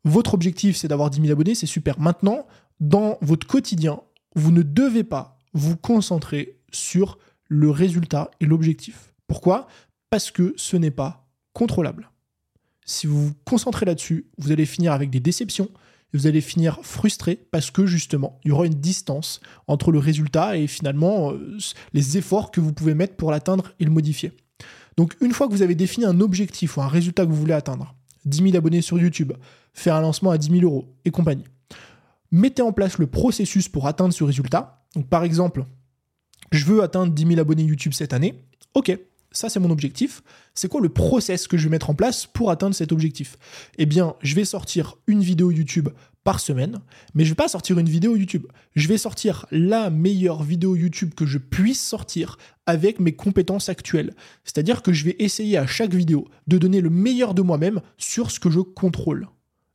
votre 0.03 0.33
objectif, 0.33 0.75
c'est 0.75 0.89
d'avoir 0.89 1.09
10 1.09 1.21
000 1.21 1.31
abonnés, 1.31 1.55
c'est 1.55 1.65
super. 1.65 1.99
Maintenant, 1.99 2.45
dans 2.81 3.17
votre 3.21 3.47
quotidien, 3.47 4.01
vous 4.35 4.51
ne 4.51 4.61
devez 4.61 5.05
pas 5.05 5.37
vous 5.53 5.77
concentrer 5.77 6.59
sur 6.71 7.17
le 7.47 7.71
résultat 7.71 8.29
et 8.41 8.45
l'objectif. 8.45 9.13
Pourquoi? 9.25 9.67
Parce 10.09 10.31
que 10.31 10.53
ce 10.57 10.75
n'est 10.75 10.91
pas 10.91 11.25
contrôlable. 11.53 12.11
Si 12.85 13.07
vous 13.07 13.27
vous 13.27 13.33
concentrez 13.45 13.85
là-dessus, 13.85 14.27
vous 14.37 14.51
allez 14.51 14.65
finir 14.65 14.91
avec 14.91 15.09
des 15.09 15.21
déceptions, 15.21 15.69
vous 16.13 16.27
allez 16.27 16.41
finir 16.41 16.79
frustré 16.81 17.39
parce 17.51 17.71
que 17.71 17.85
justement, 17.85 18.39
il 18.43 18.49
y 18.49 18.51
aura 18.51 18.65
une 18.65 18.73
distance 18.73 19.41
entre 19.67 19.91
le 19.91 19.99
résultat 19.99 20.57
et 20.57 20.67
finalement 20.67 21.31
euh, 21.31 21.57
les 21.93 22.17
efforts 22.17 22.51
que 22.51 22.61
vous 22.61 22.73
pouvez 22.73 22.93
mettre 22.93 23.15
pour 23.15 23.31
l'atteindre 23.31 23.73
et 23.79 23.85
le 23.85 23.91
modifier. 23.91 24.31
Donc 24.97 25.15
une 25.21 25.31
fois 25.31 25.47
que 25.47 25.53
vous 25.53 25.61
avez 25.61 25.75
défini 25.75 26.05
un 26.05 26.19
objectif 26.19 26.77
ou 26.77 26.81
un 26.81 26.87
résultat 26.87 27.25
que 27.25 27.31
vous 27.31 27.39
voulez 27.39 27.53
atteindre, 27.53 27.95
10 28.25 28.43
000 28.43 28.57
abonnés 28.57 28.81
sur 28.81 28.99
YouTube, 28.99 29.33
faire 29.73 29.95
un 29.95 30.01
lancement 30.01 30.31
à 30.31 30.37
10 30.37 30.59
000 30.59 30.63
euros 30.63 30.93
et 31.05 31.11
compagnie, 31.11 31.45
mettez 32.31 32.61
en 32.61 32.73
place 32.73 32.97
le 32.97 33.07
processus 33.07 33.69
pour 33.69 33.87
atteindre 33.87 34.13
ce 34.13 34.23
résultat. 34.23 34.83
Donc 34.95 35.07
par 35.07 35.23
exemple, 35.23 35.65
je 36.51 36.65
veux 36.65 36.83
atteindre 36.83 37.13
10 37.13 37.27
000 37.27 37.39
abonnés 37.39 37.63
YouTube 37.63 37.93
cette 37.93 38.13
année. 38.13 38.43
Ok, 38.73 38.97
ça 39.31 39.49
c'est 39.49 39.59
mon 39.59 39.69
objectif. 39.69 40.21
C'est 40.53 40.67
quoi 40.67 40.81
le 40.81 40.89
process 40.89 41.47
que 41.47 41.57
je 41.57 41.65
vais 41.65 41.69
mettre 41.69 41.89
en 41.89 41.95
place 41.95 42.25
pour 42.25 42.51
atteindre 42.51 42.75
cet 42.75 42.91
objectif? 42.91 43.37
Eh 43.77 43.85
bien, 43.85 44.15
je 44.21 44.35
vais 44.35 44.45
sortir 44.45 44.97
une 45.07 45.21
vidéo 45.21 45.51
YouTube 45.51 45.89
par 46.23 46.39
semaine, 46.39 46.79
mais 47.13 47.23
je 47.23 47.29
vais 47.29 47.35
pas 47.35 47.47
sortir 47.47 47.79
une 47.79 47.89
vidéo 47.89 48.15
YouTube. 48.15 48.45
Je 48.75 48.87
vais 48.87 48.97
sortir 48.97 49.45
la 49.51 49.89
meilleure 49.89 50.43
vidéo 50.43 50.75
YouTube 50.75 51.13
que 51.15 51.25
je 51.25 51.37
puisse 51.37 51.81
sortir 51.81 52.37
avec 52.65 52.99
mes 52.99 53.13
compétences 53.13 53.69
actuelles. 53.69 54.13
C'est-à-dire 54.43 54.81
que 54.81 54.93
je 54.93 55.05
vais 55.05 55.15
essayer 55.19 55.57
à 55.57 55.65
chaque 55.65 55.93
vidéo 55.93 56.27
de 56.47 56.57
donner 56.57 56.81
le 56.81 56.89
meilleur 56.89 57.33
de 57.33 57.41
moi-même 57.41 57.81
sur 57.97 58.31
ce 58.31 58.39
que 58.39 58.49
je 58.49 58.59
contrôle. 58.59 59.27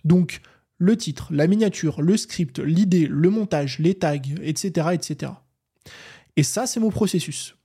Donc, 0.04 0.40
le 0.78 0.96
titre, 0.96 1.28
la 1.32 1.46
miniature, 1.46 2.02
le 2.02 2.16
script, 2.16 2.58
l'idée, 2.58 3.06
le 3.06 3.30
montage, 3.30 3.78
les 3.78 3.94
tags, 3.94 4.18
etc., 4.42 4.88
etc. 4.92 5.32
Et 6.36 6.42
ça, 6.42 6.66
c'est 6.66 6.80
mon 6.80 6.90
processus. 6.90 7.56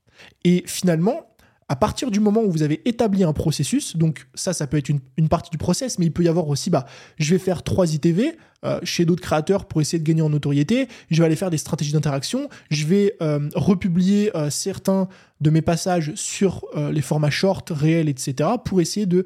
Et 0.43 0.63
finalement, 0.65 1.28
à 1.69 1.75
partir 1.75 2.09
du 2.09 2.19
moment 2.19 2.41
où 2.41 2.51
vous 2.51 2.63
avez 2.63 2.81
établi 2.89 3.23
un 3.23 3.31
processus, 3.31 3.95
donc 3.95 4.27
ça, 4.33 4.53
ça 4.53 4.65
peut 4.65 4.77
être 4.77 4.89
une, 4.89 5.29
partie 5.29 5.51
du 5.51 5.59
process, 5.59 5.99
mais 5.99 6.07
il 6.07 6.11
peut 6.11 6.23
y 6.23 6.27
avoir 6.27 6.47
aussi, 6.47 6.71
bah, 6.71 6.85
je 7.17 7.35
vais 7.35 7.39
faire 7.39 7.61
trois 7.61 7.93
ITV 7.93 8.37
euh, 8.65 8.79
chez 8.83 9.05
d'autres 9.05 9.21
créateurs 9.21 9.65
pour 9.65 9.79
essayer 9.79 9.99
de 9.99 10.03
gagner 10.03 10.23
en 10.23 10.29
notoriété, 10.29 10.87
je 11.11 11.19
vais 11.19 11.25
aller 11.25 11.35
faire 11.35 11.51
des 11.51 11.59
stratégies 11.59 11.93
d'interaction, 11.93 12.49
je 12.71 12.87
vais 12.87 13.15
euh, 13.21 13.49
republier 13.53 14.35
euh, 14.35 14.49
certains 14.49 15.07
de 15.41 15.51
mes 15.51 15.61
passages 15.61 16.11
sur 16.15 16.65
les 16.91 17.01
formats 17.01 17.29
short, 17.29 17.69
réels, 17.69 18.09
etc., 18.09 18.49
pour 18.65 18.81
essayer 18.81 19.05
de 19.05 19.25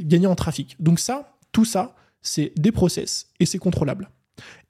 gagner 0.00 0.26
en 0.26 0.34
trafic. 0.34 0.76
Donc 0.80 0.98
ça, 0.98 1.36
tout 1.52 1.66
ça, 1.66 1.94
c'est 2.22 2.52
des 2.56 2.72
process 2.72 3.26
et 3.38 3.44
c'est 3.44 3.58
contrôlable. 3.58 4.08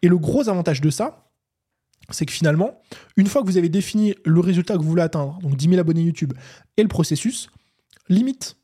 Et 0.03 0.09
le 0.09 0.19
gros 0.19 0.49
avantage 0.49 0.81
de 0.81 0.91
ça, 0.91 1.26
c'est 2.11 2.27
que 2.27 2.33
finalement, 2.33 2.81
une 3.17 3.27
fois 3.27 3.43
que 3.43 3.47
vous 3.47 3.57
avez 3.57 3.69
défini 3.69 4.15
le 4.25 4.41
résultat 4.41 4.75
que 4.75 4.83
vous 4.83 4.89
voulez 4.89 5.03
atteindre, 5.03 5.39
donc 5.43 5.57
10 5.57 5.69
000 5.69 5.81
abonnés 5.81 6.03
YouTube, 6.03 6.33
et 6.77 6.83
le 6.83 6.89
processus, 6.89 7.49
limite, 8.09 8.57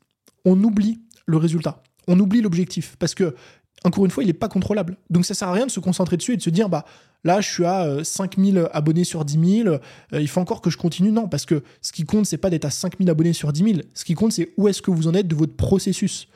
on 0.45 0.61
oublie 0.63 0.99
le 1.25 1.37
résultat. 1.37 1.83
On 2.07 2.19
oublie 2.19 2.41
l'objectif. 2.41 2.95
Parce 2.99 3.15
que, 3.15 3.35
encore 3.83 4.05
une 4.05 4.11
fois, 4.11 4.23
il 4.23 4.27
n'est 4.27 4.33
pas 4.33 4.49
contrôlable. 4.49 4.97
Donc 5.09 5.25
ça 5.25 5.33
sert 5.33 5.47
à 5.47 5.53
rien 5.53 5.65
de 5.65 5.71
se 5.71 5.79
concentrer 5.79 6.17
dessus 6.17 6.33
et 6.33 6.37
de 6.37 6.41
se 6.41 6.49
dire, 6.49 6.69
bah 6.69 6.85
là, 7.23 7.41
je 7.41 7.49
suis 7.49 7.65
à 7.65 8.03
5 8.03 8.37
euh, 8.37 8.51
000 8.51 8.67
abonnés 8.71 9.03
sur 9.03 9.25
10 9.25 9.63
000, 9.63 9.67
euh, 9.69 9.79
il 10.13 10.27
faut 10.27 10.41
encore 10.41 10.61
que 10.61 10.69
je 10.69 10.77
continue. 10.77 11.11
Non, 11.11 11.27
parce 11.27 11.45
que 11.45 11.63
ce 11.81 11.91
qui 11.91 12.05
compte, 12.05 12.25
c'est 12.25 12.37
pas 12.37 12.49
d'être 12.49 12.65
à 12.65 12.69
5 12.69 12.97
000 12.97 13.09
abonnés 13.09 13.33
sur 13.33 13.51
10 13.51 13.63
000. 13.63 13.79
Ce 13.93 14.05
qui 14.05 14.13
compte, 14.13 14.31
c'est 14.31 14.53
où 14.57 14.67
est-ce 14.67 14.81
que 14.81 14.91
vous 14.91 15.07
en 15.07 15.13
êtes 15.13 15.27
de 15.27 15.35
votre 15.35 15.55
processus 15.55 16.27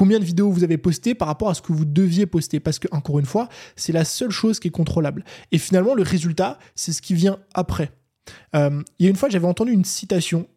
combien 0.00 0.18
de 0.18 0.24
vidéos 0.24 0.50
vous 0.50 0.64
avez 0.64 0.78
postées 0.78 1.14
par 1.14 1.28
rapport 1.28 1.50
à 1.50 1.54
ce 1.54 1.60
que 1.60 1.74
vous 1.74 1.84
deviez 1.84 2.24
poster. 2.24 2.58
Parce 2.58 2.78
que, 2.78 2.88
encore 2.90 3.18
une 3.18 3.26
fois, 3.26 3.50
c'est 3.76 3.92
la 3.92 4.06
seule 4.06 4.30
chose 4.30 4.58
qui 4.58 4.68
est 4.68 4.70
contrôlable. 4.70 5.26
Et 5.52 5.58
finalement, 5.58 5.94
le 5.94 6.02
résultat, 6.02 6.58
c'est 6.74 6.94
ce 6.94 7.02
qui 7.02 7.12
vient 7.12 7.38
après. 7.52 7.92
Euh, 8.56 8.82
il 8.98 9.04
y 9.04 9.06
a 9.08 9.10
une 9.10 9.16
fois, 9.16 9.28
j'avais 9.28 9.46
entendu 9.46 9.72
une 9.72 9.84
citation, 9.84 10.48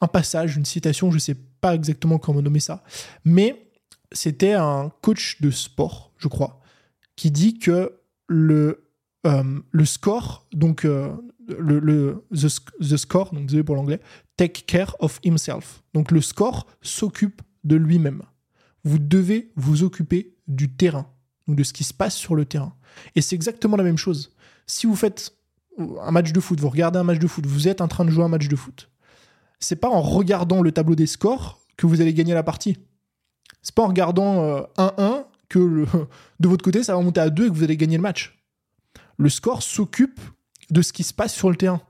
un 0.00 0.06
passage, 0.06 0.56
une 0.56 0.64
citation, 0.64 1.10
je 1.10 1.16
ne 1.16 1.20
sais 1.20 1.36
pas 1.60 1.74
exactement 1.74 2.16
comment 2.16 2.40
nommer 2.40 2.60
ça, 2.60 2.82
mais 3.22 3.70
c'était 4.12 4.54
un 4.54 4.90
coach 5.02 5.42
de 5.42 5.50
sport, 5.50 6.14
je 6.16 6.28
crois, 6.28 6.62
qui 7.16 7.30
dit 7.30 7.58
que 7.58 7.92
le, 8.28 8.88
euh, 9.26 9.60
le 9.70 9.84
score, 9.84 10.46
donc 10.54 10.86
euh, 10.86 11.10
le, 11.48 12.24
the, 12.32 12.96
score, 12.96 13.34
donc 13.34 13.44
désolé 13.44 13.62
pour 13.62 13.76
l'anglais, 13.76 14.00
take 14.38 14.62
care 14.66 14.96
of 15.00 15.20
himself. 15.22 15.82
Donc 15.92 16.10
le 16.12 16.22
score 16.22 16.66
s'occupe 16.80 17.42
de 17.62 17.76
lui-même. 17.76 18.22
Vous 18.84 18.98
devez 18.98 19.52
vous 19.56 19.82
occuper 19.82 20.34
du 20.48 20.74
terrain, 20.74 21.06
ou 21.46 21.54
de 21.54 21.62
ce 21.62 21.72
qui 21.72 21.84
se 21.84 21.94
passe 21.94 22.16
sur 22.16 22.34
le 22.34 22.44
terrain. 22.44 22.74
Et 23.14 23.20
c'est 23.20 23.36
exactement 23.36 23.76
la 23.76 23.84
même 23.84 23.98
chose. 23.98 24.34
Si 24.66 24.86
vous 24.86 24.96
faites 24.96 25.34
un 25.78 26.10
match 26.10 26.32
de 26.32 26.40
foot, 26.40 26.60
vous 26.60 26.68
regardez 26.68 26.98
un 26.98 27.04
match 27.04 27.18
de 27.18 27.26
foot, 27.26 27.46
vous 27.46 27.68
êtes 27.68 27.80
en 27.80 27.88
train 27.88 28.04
de 28.04 28.10
jouer 28.10 28.24
un 28.24 28.28
match 28.28 28.48
de 28.48 28.56
foot, 28.56 28.90
c'est 29.60 29.76
pas 29.76 29.88
en 29.88 30.00
regardant 30.00 30.62
le 30.62 30.72
tableau 30.72 30.94
des 30.94 31.06
scores 31.06 31.60
que 31.76 31.86
vous 31.86 32.00
allez 32.00 32.14
gagner 32.14 32.34
la 32.34 32.42
partie. 32.42 32.78
C'est 33.62 33.74
pas 33.74 33.82
en 33.82 33.88
regardant 33.88 34.42
1-1 34.42 34.66
euh, 34.78 35.22
que 35.48 35.86
de 36.40 36.48
votre 36.48 36.64
côté 36.64 36.82
ça 36.82 36.94
va 36.94 37.02
monter 37.02 37.20
à 37.20 37.30
2 37.30 37.44
et 37.44 37.48
que 37.48 37.54
vous 37.54 37.62
allez 37.62 37.76
gagner 37.76 37.96
le 37.96 38.02
match. 38.02 38.38
Le 39.18 39.28
score 39.28 39.62
s'occupe 39.62 40.20
de 40.70 40.82
ce 40.82 40.92
qui 40.92 41.02
se 41.02 41.12
passe 41.12 41.34
sur 41.34 41.50
le 41.50 41.56
terrain. 41.56 41.82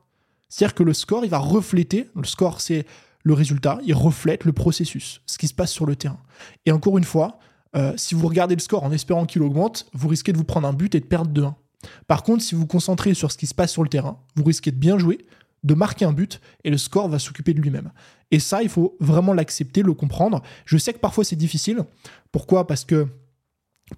C'est-à-dire 0.48 0.74
que 0.74 0.82
le 0.82 0.94
score, 0.94 1.24
il 1.24 1.30
va 1.30 1.38
refléter, 1.38 2.08
le 2.16 2.24
score 2.24 2.60
c'est 2.60 2.86
le 3.22 3.34
résultat, 3.34 3.78
il 3.84 3.94
reflète 3.94 4.44
le 4.44 4.52
processus, 4.52 5.20
ce 5.26 5.38
qui 5.38 5.48
se 5.48 5.54
passe 5.54 5.70
sur 5.70 5.86
le 5.86 5.96
terrain. 5.96 6.20
Et 6.66 6.72
encore 6.72 6.98
une 6.98 7.04
fois, 7.04 7.38
euh, 7.76 7.92
si 7.96 8.14
vous 8.14 8.26
regardez 8.26 8.54
le 8.54 8.60
score 8.60 8.82
en 8.82 8.92
espérant 8.92 9.26
qu'il 9.26 9.42
augmente, 9.42 9.86
vous 9.92 10.08
risquez 10.08 10.32
de 10.32 10.38
vous 10.38 10.44
prendre 10.44 10.66
un 10.66 10.72
but 10.72 10.94
et 10.94 11.00
de 11.00 11.04
perdre 11.04 11.30
de 11.30 11.42
1. 11.42 11.54
Par 12.06 12.22
contre, 12.22 12.42
si 12.42 12.54
vous 12.54 12.62
vous 12.62 12.66
concentrez 12.66 13.14
sur 13.14 13.30
ce 13.30 13.38
qui 13.38 13.46
se 13.46 13.54
passe 13.54 13.72
sur 13.72 13.82
le 13.82 13.88
terrain, 13.88 14.18
vous 14.36 14.44
risquez 14.44 14.70
de 14.70 14.76
bien 14.76 14.98
jouer, 14.98 15.24
de 15.62 15.74
marquer 15.74 16.04
un 16.04 16.12
but, 16.12 16.40
et 16.64 16.70
le 16.70 16.78
score 16.78 17.08
va 17.08 17.18
s'occuper 17.18 17.54
de 17.54 17.60
lui-même. 17.60 17.92
Et 18.30 18.38
ça, 18.38 18.62
il 18.62 18.68
faut 18.68 18.96
vraiment 19.00 19.34
l'accepter, 19.34 19.82
le 19.82 19.92
comprendre. 19.92 20.42
Je 20.64 20.78
sais 20.78 20.92
que 20.92 20.98
parfois 20.98 21.24
c'est 21.24 21.36
difficile. 21.36 21.84
Pourquoi? 22.32 22.66
Parce 22.66 22.84
que 22.84 23.08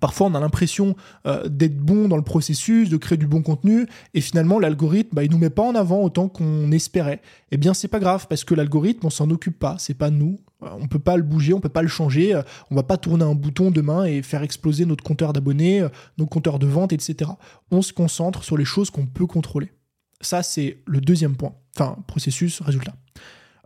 Parfois, 0.01 0.29
on 0.29 0.35
a 0.35 0.41
l'impression 0.41 0.97
euh, 1.27 1.49
d'être 1.49 1.77
bon 1.77 2.09
dans 2.09 2.17
le 2.17 2.23
processus, 2.23 2.89
de 2.89 2.97
créer 2.97 3.19
du 3.19 3.27
bon 3.27 3.43
contenu, 3.43 3.87
et 4.15 4.21
finalement, 4.21 4.59
l'algorithme, 4.59 5.15
bah, 5.15 5.25
il 5.25 5.31
nous 5.31 5.39
met 5.39 5.51
pas 5.51 5.63
en 5.63 5.75
avant 5.75 6.03
autant 6.03 6.29
qu'on 6.29 6.73
espérait. 6.73 7.21
Eh 7.51 7.57
bien, 7.57 7.75
c'est 7.75 7.89
pas 7.89 8.01
grave 8.01 8.27
parce 8.29 8.45
que 8.45 8.55
l'algorithme, 8.55 9.07
on 9.07 9.11
s'en 9.11 9.31
occupe 9.31 9.59
pas. 9.59 9.77
C'est 9.79 9.95
pas 9.95 10.11
nous. 10.11 10.41
Euh, 10.63 10.69
on 10.81 10.89
peut 10.89 10.99
pas 10.99 11.17
le 11.17 11.23
bouger, 11.23 11.53
on 11.53 11.61
peut 11.61 11.69
pas 11.69 11.83
le 11.83 11.89
changer. 11.89 12.35
Euh, 12.35 12.43
on 12.71 12.75
va 12.75 12.83
pas 12.83 12.97
tourner 12.97 13.25
un 13.25 13.35
bouton 13.35 13.71
demain 13.71 14.05
et 14.05 14.23
faire 14.23 14.43
exploser 14.43 14.87
notre 14.87 15.05
compteur 15.05 15.33
d'abonnés, 15.33 15.87
nos 16.19 16.27
compteurs 16.27 16.59
de 16.59 16.67
vente, 16.67 16.93
etc. 16.93 17.31
On 17.71 17.83
se 17.83 17.93
concentre 17.93 18.45
sur 18.45 18.57
les 18.57 18.65
choses 18.65 18.91
qu'on 18.91 19.07
peut 19.07 19.27
contrôler. 19.27 19.73
Ça, 20.21 20.43
c'est 20.43 20.79
le 20.87 21.01
deuxième 21.01 21.37
point. 21.37 21.55
Enfin, 21.77 21.99
processus, 22.07 22.61
résultat. 22.61 22.95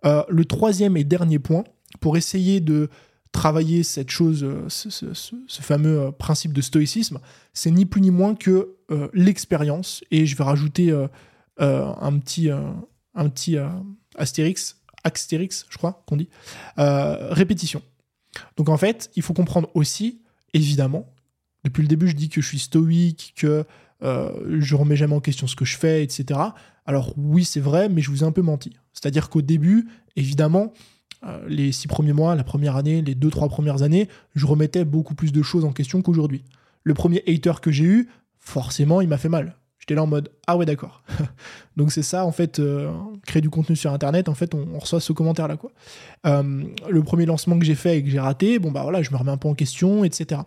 le 0.04 0.44
troisième 0.44 0.96
et 0.96 1.04
dernier 1.04 1.38
point, 1.38 1.64
pour 2.00 2.16
essayer 2.16 2.60
de 2.60 2.88
travailler 3.36 3.82
cette 3.82 4.08
chose, 4.08 4.42
euh, 4.44 4.64
ce, 4.68 5.60
fameux 5.60 6.00
euh, 6.00 6.10
principe 6.10 6.54
de 6.54 6.62
stoïcisme, 6.62 7.20
c'est 7.52 7.70
ni 7.70 7.84
plus 7.84 8.00
ni 8.00 8.10
moins 8.10 8.34
que 8.34 8.76
euh, 8.90 9.08
l'expérience. 9.12 10.02
Et 10.10 10.24
je 10.24 10.34
vais 10.36 10.42
rajouter 10.42 10.90
un 11.58 12.18
petit, 12.18 12.48
un 12.50 13.28
petit 13.28 13.56
astérix, 14.16 14.78
astérix, 15.04 15.66
je 15.68 15.76
crois 15.76 16.02
qu'on 16.06 16.16
dit, 16.16 16.28
répétition. 16.76 17.82
Donc 18.56 18.68
en 18.68 18.76
fait, 18.76 19.10
il 19.16 19.22
faut 19.22 19.34
comprendre 19.34 19.70
aussi, 19.74 20.22
évidemment, 20.54 21.06
depuis 21.64 21.82
le 21.82 21.88
début, 21.88 22.08
je 22.08 22.14
dis 22.14 22.28
que 22.28 22.40
je 22.40 22.46
suis 22.46 22.58
stoïque, 22.58 23.34
que 23.36 23.64
je 24.02 24.74
remets 24.74 24.96
jamais 24.96 25.14
en 25.14 25.20
question 25.20 25.46
ce 25.46 25.56
que 25.56 25.64
je 25.64 25.76
fais, 25.76 26.02
etc. 26.02 26.40
Alors 26.86 27.12
oui, 27.16 27.44
c'est 27.44 27.60
vrai, 27.60 27.88
mais 27.88 28.00
je 28.02 28.10
vous 28.10 28.22
ai 28.22 28.26
un 28.26 28.32
peu 28.32 28.42
menti. 28.42 28.76
C'est-à-dire 28.92 29.28
qu'au 29.28 29.42
début, 29.42 29.88
évidemment, 30.14 30.72
les 31.48 31.72
six 31.72 31.88
premiers 31.88 32.12
mois, 32.12 32.34
la 32.34 32.44
première 32.44 32.76
année, 32.76 33.02
les 33.02 33.14
deux, 33.14 33.30
trois 33.30 33.48
premières 33.48 33.82
années, 33.82 34.08
je 34.34 34.46
remettais 34.46 34.84
beaucoup 34.84 35.14
plus 35.14 35.32
de 35.32 35.42
choses 35.42 35.64
en 35.64 35.72
question 35.72 36.02
qu'aujourd'hui. 36.02 36.44
Le 36.82 36.94
premier 36.94 37.22
hater 37.26 37.60
que 37.60 37.70
j'ai 37.70 37.84
eu, 37.84 38.08
forcément, 38.38 39.00
il 39.00 39.08
m'a 39.08 39.18
fait 39.18 39.28
mal. 39.28 39.56
J'étais 39.78 39.94
là 39.94 40.02
en 40.02 40.06
mode 40.06 40.30
ah 40.46 40.56
ouais 40.56 40.66
d'accord. 40.66 41.02
Donc 41.76 41.92
c'est 41.92 42.02
ça 42.02 42.24
en 42.24 42.32
fait 42.32 42.58
euh, 42.58 42.90
créer 43.26 43.40
du 43.40 43.50
contenu 43.50 43.76
sur 43.76 43.92
internet 43.92 44.28
en 44.28 44.34
fait 44.34 44.52
on, 44.54 44.78
reçoit 44.78 45.00
ce 45.00 45.12
commentaire 45.12 45.46
là 45.46 45.56
quoi. 45.56 45.70
Euh, 46.26 46.64
le 46.88 47.02
premier 47.02 47.24
lancement 47.24 47.56
que 47.56 47.64
j'ai 47.64 47.76
fait 47.76 47.98
et 47.98 48.02
que 48.02 48.10
j'ai 48.10 48.18
raté 48.18 48.58
bon 48.58 48.72
bah 48.72 48.82
voilà 48.82 49.02
je 49.02 49.12
me 49.12 49.16
remets 49.16 49.30
un 49.30 49.36
peu 49.36 49.48
en 49.48 49.54
question 49.54 50.02
etc. 50.02 50.40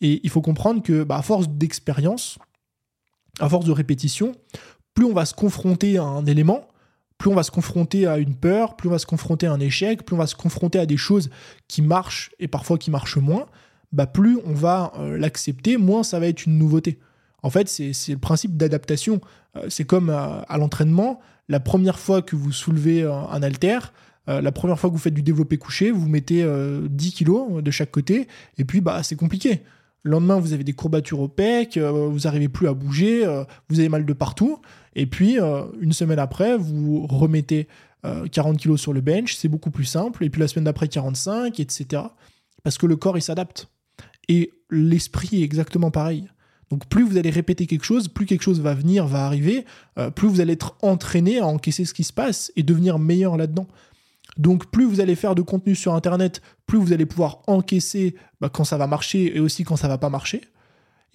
Et 0.00 0.20
il 0.24 0.30
faut 0.30 0.40
comprendre 0.40 0.82
que 0.82 1.04
bah, 1.04 1.18
à 1.18 1.22
force 1.22 1.48
d'expérience, 1.48 2.38
à 3.38 3.48
force 3.48 3.64
de 3.64 3.72
répétition, 3.72 4.34
plus 4.94 5.04
on 5.04 5.12
va 5.12 5.24
se 5.24 5.34
confronter 5.34 5.98
à 5.98 6.02
un 6.02 6.26
élément, 6.26 6.66
plus 7.20 7.28
on 7.28 7.34
va 7.34 7.42
se 7.42 7.50
confronter 7.50 8.06
à 8.06 8.16
une 8.16 8.34
peur, 8.34 8.76
plus 8.76 8.88
on 8.88 8.92
va 8.92 8.98
se 8.98 9.04
confronter 9.04 9.46
à 9.46 9.52
un 9.52 9.60
échec, 9.60 10.06
plus 10.06 10.16
on 10.16 10.18
va 10.18 10.26
se 10.26 10.34
confronter 10.34 10.78
à 10.78 10.86
des 10.86 10.96
choses 10.96 11.28
qui 11.68 11.82
marchent 11.82 12.30
et 12.40 12.48
parfois 12.48 12.78
qui 12.78 12.90
marchent 12.90 13.18
moins, 13.18 13.44
bah 13.92 14.06
plus 14.06 14.38
on 14.46 14.54
va 14.54 14.94
euh, 14.98 15.18
l'accepter, 15.18 15.76
moins 15.76 16.02
ça 16.02 16.18
va 16.18 16.28
être 16.28 16.46
une 16.46 16.56
nouveauté. 16.56 16.98
En 17.42 17.50
fait, 17.50 17.68
c'est 17.68 17.92
le 18.08 18.18
principe 18.18 18.56
d'adaptation. 18.56 19.20
Euh, 19.56 19.66
c'est 19.68 19.84
comme 19.84 20.08
euh, 20.08 20.40
à 20.48 20.56
l'entraînement, 20.56 21.20
la 21.50 21.60
première 21.60 21.98
fois 21.98 22.22
que 22.22 22.36
vous 22.36 22.52
soulevez 22.52 23.02
un 23.04 23.42
halter, 23.42 23.92
la 24.26 24.52
première 24.52 24.78
fois 24.78 24.90
que 24.90 24.94
vous 24.94 25.00
faites 25.00 25.14
du 25.14 25.22
développé 25.22 25.58
couché, 25.58 25.90
vous 25.90 26.08
mettez 26.08 26.46
10 26.88 27.12
kilos 27.12 27.60
de 27.64 27.70
chaque 27.72 27.90
côté, 27.90 28.28
et 28.58 28.64
puis 28.64 28.80
bah 28.80 29.02
c'est 29.02 29.16
compliqué. 29.16 29.64
Le 30.02 30.12
lendemain, 30.12 30.38
vous 30.38 30.52
avez 30.52 30.64
des 30.64 30.72
courbatures 30.72 31.20
au 31.20 31.28
pec, 31.28 31.76
vous 31.76 32.20
n'arrivez 32.20 32.48
plus 32.48 32.68
à 32.68 32.74
bouger, 32.74 33.26
vous 33.68 33.80
avez 33.80 33.88
mal 33.88 34.06
de 34.06 34.12
partout. 34.12 34.60
Et 34.94 35.06
puis, 35.06 35.38
euh, 35.38 35.64
une 35.80 35.92
semaine 35.92 36.18
après, 36.18 36.56
vous 36.56 37.06
remettez 37.06 37.68
40 38.02 38.54
euh, 38.54 38.58
kilos 38.58 38.80
sur 38.80 38.92
le 38.92 39.00
bench, 39.00 39.34
c'est 39.34 39.48
beaucoup 39.48 39.70
plus 39.70 39.84
simple. 39.84 40.24
Et 40.24 40.30
puis 40.30 40.40
la 40.40 40.48
semaine 40.48 40.64
d'après, 40.64 40.88
45, 40.88 41.60
etc. 41.60 42.02
Parce 42.62 42.78
que 42.78 42.86
le 42.86 42.96
corps, 42.96 43.16
il 43.16 43.22
s'adapte. 43.22 43.68
Et 44.28 44.52
l'esprit 44.70 45.42
est 45.42 45.44
exactement 45.44 45.90
pareil. 45.90 46.28
Donc 46.70 46.86
plus 46.86 47.02
vous 47.02 47.16
allez 47.16 47.30
répéter 47.30 47.66
quelque 47.66 47.84
chose, 47.84 48.06
plus 48.06 48.26
quelque 48.26 48.42
chose 48.42 48.60
va 48.60 48.74
venir, 48.74 49.04
va 49.04 49.26
arriver, 49.26 49.64
euh, 49.98 50.10
plus 50.10 50.28
vous 50.28 50.40
allez 50.40 50.52
être 50.52 50.76
entraîné 50.82 51.40
à 51.40 51.46
encaisser 51.46 51.84
ce 51.84 51.92
qui 51.92 52.04
se 52.04 52.12
passe 52.12 52.52
et 52.54 52.62
devenir 52.62 53.00
meilleur 53.00 53.36
là-dedans. 53.36 53.66
Donc 54.36 54.70
plus 54.70 54.86
vous 54.86 55.00
allez 55.00 55.14
faire 55.14 55.34
de 55.34 55.42
contenu 55.42 55.74
sur 55.74 55.94
Internet, 55.94 56.40
plus 56.66 56.78
vous 56.78 56.92
allez 56.92 57.06
pouvoir 57.06 57.42
encaisser 57.46 58.14
bah, 58.40 58.48
quand 58.48 58.64
ça 58.64 58.76
va 58.76 58.86
marcher 58.86 59.36
et 59.36 59.40
aussi 59.40 59.64
quand 59.64 59.76
ça 59.76 59.88
va 59.88 59.98
pas 59.98 60.10
marcher. 60.10 60.42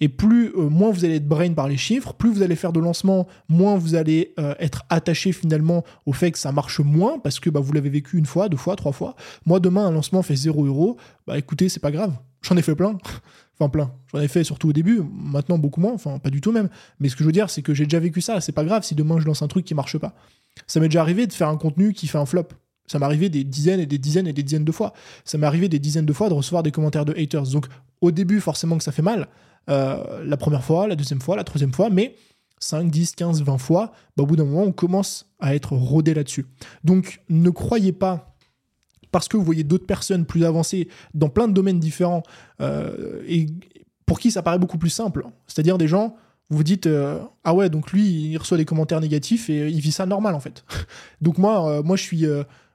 Et 0.00 0.08
plus, 0.08 0.52
euh, 0.56 0.68
moins 0.68 0.90
vous 0.90 1.04
allez 1.04 1.16
être 1.16 1.28
brain 1.28 1.52
par 1.54 1.68
les 1.68 1.76
chiffres, 1.76 2.12
plus 2.12 2.30
vous 2.30 2.42
allez 2.42 2.56
faire 2.56 2.72
de 2.72 2.80
lancement, 2.80 3.26
moins 3.48 3.78
vous 3.78 3.94
allez 3.94 4.34
euh, 4.38 4.54
être 4.58 4.82
attaché 4.90 5.32
finalement 5.32 5.84
au 6.04 6.12
fait 6.12 6.30
que 6.32 6.38
ça 6.38 6.52
marche 6.52 6.80
moins 6.80 7.18
parce 7.18 7.40
que 7.40 7.48
bah, 7.48 7.60
vous 7.60 7.72
l'avez 7.72 7.88
vécu 7.88 8.18
une 8.18 8.26
fois, 8.26 8.48
deux 8.48 8.58
fois, 8.58 8.76
trois 8.76 8.92
fois. 8.92 9.16
Moi, 9.46 9.58
demain, 9.58 9.86
un 9.86 9.90
lancement 9.90 10.22
fait 10.22 10.36
0 10.36 10.66
euros. 10.66 10.98
Bah 11.26 11.38
écoutez, 11.38 11.68
c'est 11.68 11.80
pas 11.80 11.90
grave. 11.90 12.12
J'en 12.42 12.56
ai 12.56 12.62
fait 12.62 12.74
plein. 12.74 12.98
enfin, 13.58 13.70
plein. 13.70 13.90
J'en 14.12 14.20
ai 14.20 14.28
fait 14.28 14.44
surtout 14.44 14.68
au 14.68 14.72
début. 14.72 15.00
Maintenant, 15.10 15.58
beaucoup 15.58 15.80
moins. 15.80 15.94
Enfin, 15.94 16.18
pas 16.18 16.30
du 16.30 16.42
tout 16.42 16.52
même. 16.52 16.68
Mais 17.00 17.08
ce 17.08 17.16
que 17.16 17.24
je 17.24 17.26
veux 17.26 17.32
dire, 17.32 17.48
c'est 17.48 17.62
que 17.62 17.72
j'ai 17.72 17.84
déjà 17.84 17.98
vécu 17.98 18.20
ça. 18.20 18.42
C'est 18.42 18.52
pas 18.52 18.64
grave 18.64 18.82
si 18.82 18.94
demain 18.94 19.18
je 19.18 19.24
lance 19.24 19.40
un 19.40 19.48
truc 19.48 19.64
qui 19.64 19.74
marche 19.74 19.96
pas. 19.96 20.14
Ça 20.66 20.78
m'est 20.78 20.88
déjà 20.88 21.00
arrivé 21.00 21.26
de 21.26 21.32
faire 21.32 21.48
un 21.48 21.56
contenu 21.56 21.94
qui 21.94 22.06
fait 22.06 22.18
un 22.18 22.26
flop. 22.26 22.48
Ça 22.86 22.98
m'est 22.98 23.04
arrivé 23.04 23.28
des 23.28 23.44
dizaines 23.44 23.80
et 23.80 23.86
des 23.86 23.98
dizaines 23.98 24.26
et 24.26 24.32
des 24.32 24.42
dizaines 24.42 24.64
de 24.64 24.72
fois. 24.72 24.92
Ça 25.24 25.38
m'est 25.38 25.46
arrivé 25.46 25.68
des 25.68 25.78
dizaines 25.78 26.06
de 26.06 26.12
fois 26.12 26.28
de 26.28 26.34
recevoir 26.34 26.62
des 26.62 26.70
commentaires 26.70 27.04
de 27.04 27.14
haters. 27.14 27.48
Donc, 27.48 27.66
au 28.00 28.10
début, 28.10 28.40
forcément 28.40 28.78
que 28.78 28.84
ça 28.84 28.92
fait 28.92 29.02
mal. 29.02 29.28
Euh, 29.68 30.24
la 30.24 30.36
première 30.36 30.64
fois, 30.64 30.86
la 30.86 30.96
deuxième 30.96 31.20
fois, 31.20 31.36
la 31.36 31.44
troisième 31.44 31.72
fois, 31.72 31.90
mais 31.90 32.14
5, 32.58 32.90
10, 32.90 33.14
15, 33.16 33.42
20 33.42 33.58
fois, 33.58 33.92
bah, 34.16 34.22
au 34.22 34.26
bout 34.26 34.36
d'un 34.36 34.44
moment, 34.44 34.62
on 34.62 34.72
commence 34.72 35.28
à 35.40 35.54
être 35.54 35.72
rodé 35.72 36.14
là-dessus. 36.14 36.46
Donc 36.84 37.22
ne 37.28 37.50
croyez 37.50 37.92
pas, 37.92 38.36
parce 39.10 39.28
que 39.28 39.36
vous 39.36 39.44
voyez 39.44 39.64
d'autres 39.64 39.86
personnes 39.86 40.24
plus 40.24 40.44
avancées 40.44 40.88
dans 41.14 41.28
plein 41.28 41.48
de 41.48 41.52
domaines 41.52 41.80
différents, 41.80 42.22
euh, 42.60 43.22
et 43.26 43.46
pour 44.06 44.20
qui 44.20 44.30
ça 44.30 44.42
paraît 44.42 44.58
beaucoup 44.58 44.78
plus 44.78 44.90
simple, 44.90 45.26
c'est-à-dire 45.46 45.78
des 45.78 45.88
gens, 45.88 46.16
vous 46.48 46.58
vous 46.58 46.64
dites, 46.64 46.86
euh, 46.86 47.18
ah 47.42 47.52
ouais, 47.54 47.68
donc 47.68 47.90
lui, 47.90 48.08
il 48.08 48.36
reçoit 48.36 48.56
des 48.56 48.64
commentaires 48.64 49.00
négatifs 49.00 49.50
et 49.50 49.68
il 49.68 49.80
vit 49.80 49.90
ça 49.90 50.06
normal 50.06 50.34
en 50.36 50.40
fait. 50.40 50.64
donc 51.20 51.38
moi, 51.38 51.82
moi 51.82 51.96
je 51.96 52.02
suis, 52.02 52.24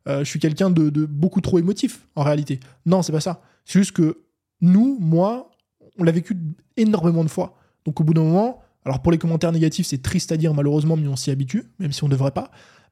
je 0.08 0.24
suis 0.24 0.40
quelqu'un 0.40 0.70
de, 0.70 0.90
de 0.90 1.06
beaucoup 1.06 1.42
trop 1.42 1.60
émotif 1.60 2.08
en 2.16 2.24
réalité. 2.24 2.60
Non, 2.86 3.02
c'est 3.02 3.12
pas 3.12 3.22
ça. 3.22 3.42
C'est 3.66 3.80
juste 3.80 3.92
que 3.92 4.24
nous, 4.62 4.98
moi, 5.00 5.52
on 5.98 6.04
l'a 6.04 6.12
vécu 6.12 6.38
énormément 6.78 7.24
de 7.24 7.30
fois. 7.30 7.58
Donc 7.86 8.00
au 8.00 8.04
bout 8.04 8.14
d'un 8.14 8.24
moment, 8.24 8.62
alors 8.86 9.02
pour 9.02 9.12
les 9.12 9.18
commentaires 9.18 9.52
négatifs, 9.52 9.88
c'est 9.88 10.02
triste 10.02 10.32
à 10.32 10.38
dire 10.38 10.54
malheureusement, 10.54 10.98
mais 10.98 11.08
on 11.08 11.16
s'y 11.16 11.32
habitue, 11.32 11.64
même 11.80 11.92
si 11.92 12.04
on 12.04 12.08
ne 12.08 12.12
devrait 12.12 12.32
pas. 12.32 12.52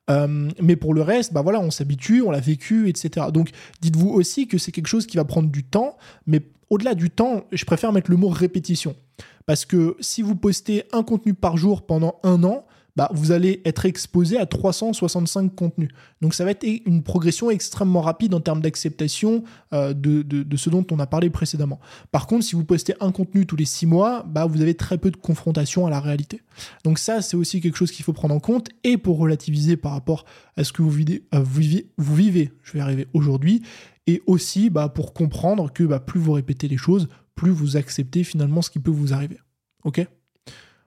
Euh, 0.09 0.49
mais 0.61 0.75
pour 0.75 0.93
le 0.93 1.01
reste, 1.01 1.33
bah 1.33 1.41
voilà, 1.41 1.59
on 1.59 1.71
s'habitue, 1.71 2.21
on 2.21 2.31
l'a 2.31 2.39
vécu, 2.39 2.89
etc. 2.89 3.27
Donc 3.31 3.51
dites-vous 3.81 4.09
aussi 4.09 4.47
que 4.47 4.57
c'est 4.57 4.71
quelque 4.71 4.87
chose 4.87 5.05
qui 5.05 5.17
va 5.17 5.25
prendre 5.25 5.49
du 5.49 5.63
temps, 5.63 5.97
mais 6.25 6.41
au-delà 6.69 6.95
du 6.95 7.09
temps, 7.09 7.43
je 7.51 7.65
préfère 7.65 7.91
mettre 7.91 8.09
le 8.11 8.17
mot 8.17 8.29
répétition. 8.29 8.95
Parce 9.45 9.65
que 9.65 9.95
si 9.99 10.21
vous 10.21 10.35
postez 10.35 10.83
un 10.93 11.03
contenu 11.03 11.33
par 11.33 11.57
jour 11.57 11.85
pendant 11.85 12.19
un 12.23 12.43
an, 12.43 12.65
bah, 12.95 13.09
vous 13.13 13.31
allez 13.31 13.61
être 13.65 13.85
exposé 13.85 14.37
à 14.37 14.45
365 14.45 15.55
contenus. 15.55 15.89
Donc 16.21 16.33
ça 16.33 16.45
va 16.45 16.51
être 16.51 16.65
une 16.85 17.03
progression 17.03 17.49
extrêmement 17.49 18.01
rapide 18.01 18.33
en 18.33 18.39
termes 18.39 18.61
d'acceptation 18.61 19.43
euh, 19.73 19.93
de, 19.93 20.57
ce 20.57 20.69
dont 20.69 20.85
on 20.91 20.99
a 20.99 21.07
parlé 21.07 21.29
précédemment. 21.29 21.79
Par 22.11 22.27
contre, 22.27 22.45
si 22.45 22.55
vous 22.55 22.65
postez 22.65 22.93
un 22.99 23.11
contenu 23.11 23.45
tous 23.45 23.55
les 23.55 23.65
six 23.65 23.85
mois, 23.85 24.23
bah, 24.27 24.45
vous 24.45 24.61
avez 24.61 24.75
très 24.75 24.97
peu 24.97 25.11
de 25.11 25.17
confrontation 25.17 25.87
à 25.87 25.89
la 25.89 25.99
réalité. 25.99 26.41
Donc 26.83 26.99
ça, 26.99 27.21
c'est 27.21 27.37
aussi 27.37 27.61
quelque 27.61 27.77
chose 27.77 27.91
qu'il 27.91 28.03
faut 28.05 28.13
prendre 28.13 28.35
en 28.35 28.39
compte. 28.39 28.69
Et 28.83 28.97
pour 28.97 29.17
relativiser 29.17 29.77
par 29.77 29.93
rapport 29.93 30.25
à 30.57 30.63
ce 30.63 30.73
que 30.73 30.81
vous 30.81 30.91
vivez, 30.91 31.23
euh, 31.33 31.41
vous 31.41 32.15
vivez, 32.15 32.51
je 32.63 32.73
vais 32.73 32.79
arriver 32.79 33.07
aujourd'hui, 33.13 33.61
et 34.07 34.21
aussi 34.25 34.69
bah, 34.69 34.89
pour 34.89 35.13
comprendre 35.13 35.71
que 35.71 35.83
bah, 35.83 35.99
plus 35.99 36.19
vous 36.19 36.33
répétez 36.33 36.67
les 36.67 36.77
choses, 36.77 37.07
plus 37.35 37.51
vous 37.51 37.77
acceptez 37.77 38.23
finalement 38.23 38.61
ce 38.61 38.69
qui 38.69 38.79
peut 38.79 38.91
vous 38.91 39.13
arriver. 39.13 39.37
Ok? 39.83 40.05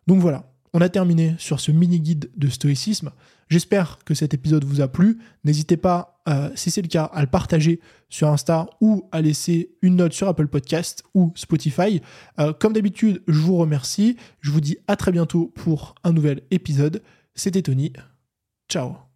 Donc 0.06 0.20
voilà, 0.20 0.51
on 0.72 0.80
a 0.80 0.88
terminé 0.88 1.34
sur 1.38 1.60
ce 1.60 1.70
mini-guide 1.70 2.30
de 2.36 2.48
stoïcisme. 2.48 3.10
J'espère 3.48 3.98
que 4.04 4.14
cet 4.14 4.32
épisode 4.32 4.64
vous 4.64 4.80
a 4.80 4.88
plu. 4.88 5.18
N'hésitez 5.44 5.76
pas, 5.76 6.22
euh, 6.28 6.50
si 6.54 6.70
c'est 6.70 6.80
le 6.80 6.88
cas, 6.88 7.04
à 7.04 7.20
le 7.20 7.26
partager 7.26 7.80
sur 8.08 8.28
Insta 8.28 8.68
ou 8.80 9.08
à 9.12 9.20
laisser 9.20 9.74
une 9.82 9.96
note 9.96 10.14
sur 10.14 10.28
Apple 10.28 10.48
Podcast 10.48 11.04
ou 11.14 11.32
Spotify. 11.34 12.00
Euh, 12.38 12.52
comme 12.54 12.72
d'habitude, 12.72 13.22
je 13.28 13.38
vous 13.40 13.56
remercie. 13.56 14.16
Je 14.40 14.50
vous 14.50 14.60
dis 14.60 14.78
à 14.88 14.96
très 14.96 15.12
bientôt 15.12 15.52
pour 15.54 15.94
un 16.04 16.12
nouvel 16.12 16.42
épisode. 16.50 17.02
C'était 17.34 17.62
Tony. 17.62 17.92
Ciao 18.70 19.11